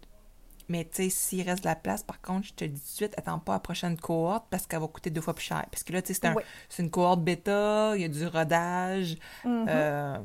mais 0.68 0.84
tu 0.84 1.02
sais, 1.04 1.10
s'il 1.10 1.42
reste 1.48 1.64
de 1.64 1.68
la 1.68 1.74
place, 1.76 2.02
par 2.04 2.20
contre, 2.20 2.46
je 2.46 2.52
te 2.54 2.64
dis 2.64 2.80
tout 2.80 2.86
de 2.86 2.94
suite, 2.96 3.14
attends 3.16 3.38
pas 3.40 3.54
la 3.54 3.58
prochaine 3.60 3.96
cohorte 3.96 4.46
parce 4.50 4.66
qu'elle 4.66 4.80
va 4.80 4.86
coûter 4.88 5.10
deux 5.10 5.20
fois 5.20 5.34
plus 5.34 5.44
cher. 5.44 5.66
Parce 5.70 5.82
que 5.82 5.92
là, 5.92 6.00
tu 6.02 6.08
sais, 6.14 6.20
c'est 6.20 6.26
un- 6.28 6.34
Oui. 6.34 6.42
une 6.78 6.90
cohorte 6.90 7.20
bêta, 7.22 7.92
il 7.96 8.02
y 8.02 8.04
a 8.04 8.08
du 8.08 8.24
rodage. 8.26 9.16
Mhm. 9.44 9.66
Euh, 9.68 10.18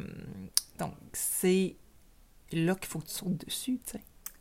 donc, 0.80 0.94
c'est 1.14 1.76
là 2.51 2.75
qu'il 2.75 2.88
faut 2.88 2.99
que 2.99 3.08
tu 3.08 3.45
dessus. 3.45 3.79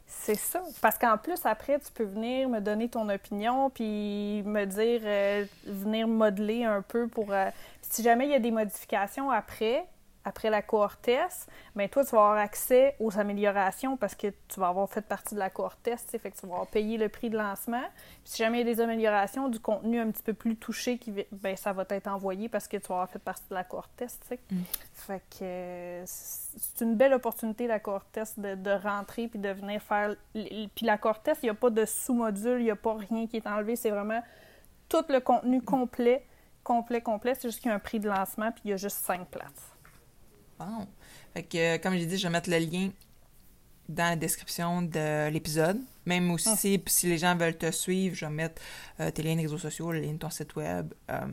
C'est 0.06 0.36
ça. 0.36 0.62
Parce 0.80 0.98
qu'en 0.98 1.18
plus, 1.18 1.44
après, 1.44 1.78
tu 1.80 1.92
peux 1.92 2.04
venir 2.04 2.48
me 2.48 2.60
donner 2.60 2.88
ton 2.88 3.08
opinion, 3.08 3.68
puis 3.70 4.42
me 4.44 4.64
dire, 4.64 5.00
euh, 5.04 5.44
venir 5.66 6.08
modeler 6.08 6.64
un 6.64 6.82
peu 6.82 7.08
pour. 7.08 7.32
euh, 7.32 7.50
si 7.82 8.02
jamais 8.02 8.26
il 8.26 8.30
y 8.30 8.34
a 8.34 8.38
des 8.38 8.50
modifications 8.50 9.30
après, 9.30 9.84
après 10.24 10.48
la 10.50 10.62
cohorte 10.62 11.02
test, 11.02 11.48
bien 11.76 11.87
toi, 11.88 12.04
tu 12.04 12.12
vas 12.12 12.22
avoir 12.22 12.37
accès 12.38 12.96
aux 12.98 13.18
améliorations 13.18 13.96
parce 13.96 14.14
que 14.14 14.28
tu 14.48 14.58
vas 14.58 14.68
avoir 14.68 14.88
fait 14.88 15.02
partie 15.02 15.34
de 15.34 15.40
la 15.40 15.50
cohorte 15.50 15.82
test, 15.82 16.06
tu 16.06 16.12
sais, 16.12 16.18
fait 16.18 16.30
que 16.30 16.38
tu 16.38 16.46
vas 16.46 16.54
avoir 16.54 16.66
payé 16.68 16.96
le 16.96 17.08
prix 17.08 17.28
de 17.28 17.37
lancement. 17.37 17.82
Puis 18.22 18.32
si 18.32 18.38
jamais 18.38 18.60
il 18.60 18.66
y 18.66 18.70
a 18.70 18.74
des 18.74 18.80
améliorations, 18.80 19.48
du 19.48 19.60
contenu 19.60 20.00
un 20.00 20.10
petit 20.10 20.22
peu 20.22 20.32
plus 20.32 20.56
touché, 20.56 20.96
qui, 20.98 21.12
ben, 21.30 21.56
ça 21.56 21.72
va 21.72 21.84
t'être 21.84 22.06
envoyé 22.06 22.48
parce 22.48 22.68
que 22.68 22.78
tu 22.78 22.88
vas 22.88 22.94
avoir 22.94 23.10
fait 23.10 23.18
partie 23.18 23.44
de 23.50 23.54
la 23.54 23.64
cohorte 23.64 23.90
test, 23.96 24.22
tu 24.22 24.28
sais. 24.28 24.40
Mm. 24.50 24.62
Fait 24.94 25.22
que 25.30 25.42
euh, 25.42 26.02
c'est 26.06 26.84
une 26.84 26.96
belle 26.96 27.12
opportunité, 27.12 27.66
la 27.66 27.78
cohorte 27.78 28.10
test, 28.12 28.40
de, 28.40 28.54
de 28.54 28.70
rentrer 28.70 29.28
puis 29.28 29.38
de 29.38 29.50
venir 29.50 29.82
faire. 29.82 30.16
Puis 30.32 30.87
la 30.87 30.96
cohorte 30.96 31.22
test, 31.22 31.42
il 31.42 31.46
n'y 31.46 31.50
a 31.50 31.54
pas 31.54 31.70
de 31.70 31.84
sous-module, 31.84 32.60
il 32.60 32.64
n'y 32.64 32.70
a 32.70 32.76
pas 32.76 32.94
rien 32.94 33.26
qui 33.26 33.37
est 33.37 33.46
enlevé, 33.46 33.76
c'est 33.76 33.90
vraiment 33.90 34.22
tout 34.88 35.04
le 35.08 35.20
contenu 35.20 35.60
complet, 35.60 36.24
complet, 36.62 37.02
complet. 37.02 37.34
C'est 37.34 37.48
juste 37.48 37.60
qu'il 37.60 37.68
y 37.68 37.72
a 37.72 37.74
un 37.74 37.80
prix 37.80 38.00
de 38.00 38.08
lancement 38.08 38.50
puis 38.52 38.62
il 38.64 38.70
y 38.70 38.72
a 38.72 38.76
juste 38.76 38.98
cinq 38.98 39.26
places. 39.28 39.73
Bon. 40.58 40.86
Fait 41.32 41.42
que, 41.42 41.58
euh, 41.58 41.78
comme 41.78 41.94
j'ai 41.94 42.06
dit, 42.06 42.16
je 42.18 42.26
vais 42.26 42.32
mettre 42.32 42.48
le 42.50 42.58
lien 42.58 42.90
dans 43.88 44.04
la 44.10 44.16
description 44.16 44.82
de 44.82 45.28
l'épisode. 45.28 45.80
Même 46.06 46.30
aussi, 46.30 46.48
Ah. 46.50 46.80
si, 46.86 47.06
les 47.06 47.18
gens 47.18 47.36
veulent 47.36 47.56
te 47.58 47.70
suivre, 47.70 48.14
je 48.14 48.24
vais 48.26 48.32
mettre 48.32 48.60
euh, 49.00 49.10
tes 49.10 49.22
liens 49.22 49.36
de 49.36 49.40
réseaux 49.42 49.58
sociaux, 49.58 49.90
le 49.92 50.00
lien 50.00 50.12
de 50.12 50.18
ton 50.18 50.30
site 50.30 50.54
web 50.56 50.92
euh, 51.10 51.26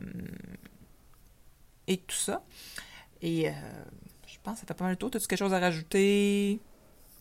et 1.86 1.98
tout 1.98 2.16
ça. 2.16 2.42
Et 3.20 3.48
euh, 3.48 3.52
je 4.26 4.36
pense 4.42 4.54
que 4.54 4.60
ça 4.60 4.66
fait 4.66 4.74
pas 4.74 4.84
mal 4.84 4.92
le 4.92 4.96
tour. 4.96 5.10
As-tu 5.14 5.26
quelque 5.26 5.38
chose 5.38 5.54
à 5.54 5.60
rajouter? 5.60 6.60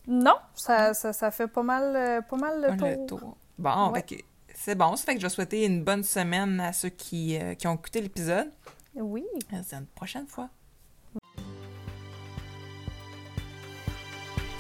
Non, 0.08 0.36
ça, 0.56 0.94
ça, 0.94 1.14
ça 1.14 1.30
fait 1.32 1.48
pas 1.48 1.64
mal, 1.64 2.26
pas 2.28 2.38
mal 2.38 2.62
le 2.62 2.90
Le 2.90 3.06
tour. 3.06 3.38
Bon, 3.58 3.92
Ouais. 3.92 4.02
fait 4.02 4.16
que 4.18 4.22
c'est 4.56 4.76
bon. 4.76 4.96
Ça 4.96 5.06
fait 5.06 5.14
que 5.16 5.22
je 5.22 5.26
vais 5.28 5.30
souhaiter 5.34 5.66
une 5.66 5.84
bonne 5.84 6.04
semaine 6.04 6.60
à 6.60 6.74
ceux 6.74 6.90
qui, 6.90 7.38
qui 7.58 7.68
ont 7.68 7.76
écouté 7.76 8.02
l'épisode. 8.02 8.52
Oui. 8.96 9.24
À 9.52 9.58
une 9.78 9.86
prochaine 9.88 10.28
fois. 10.28 10.50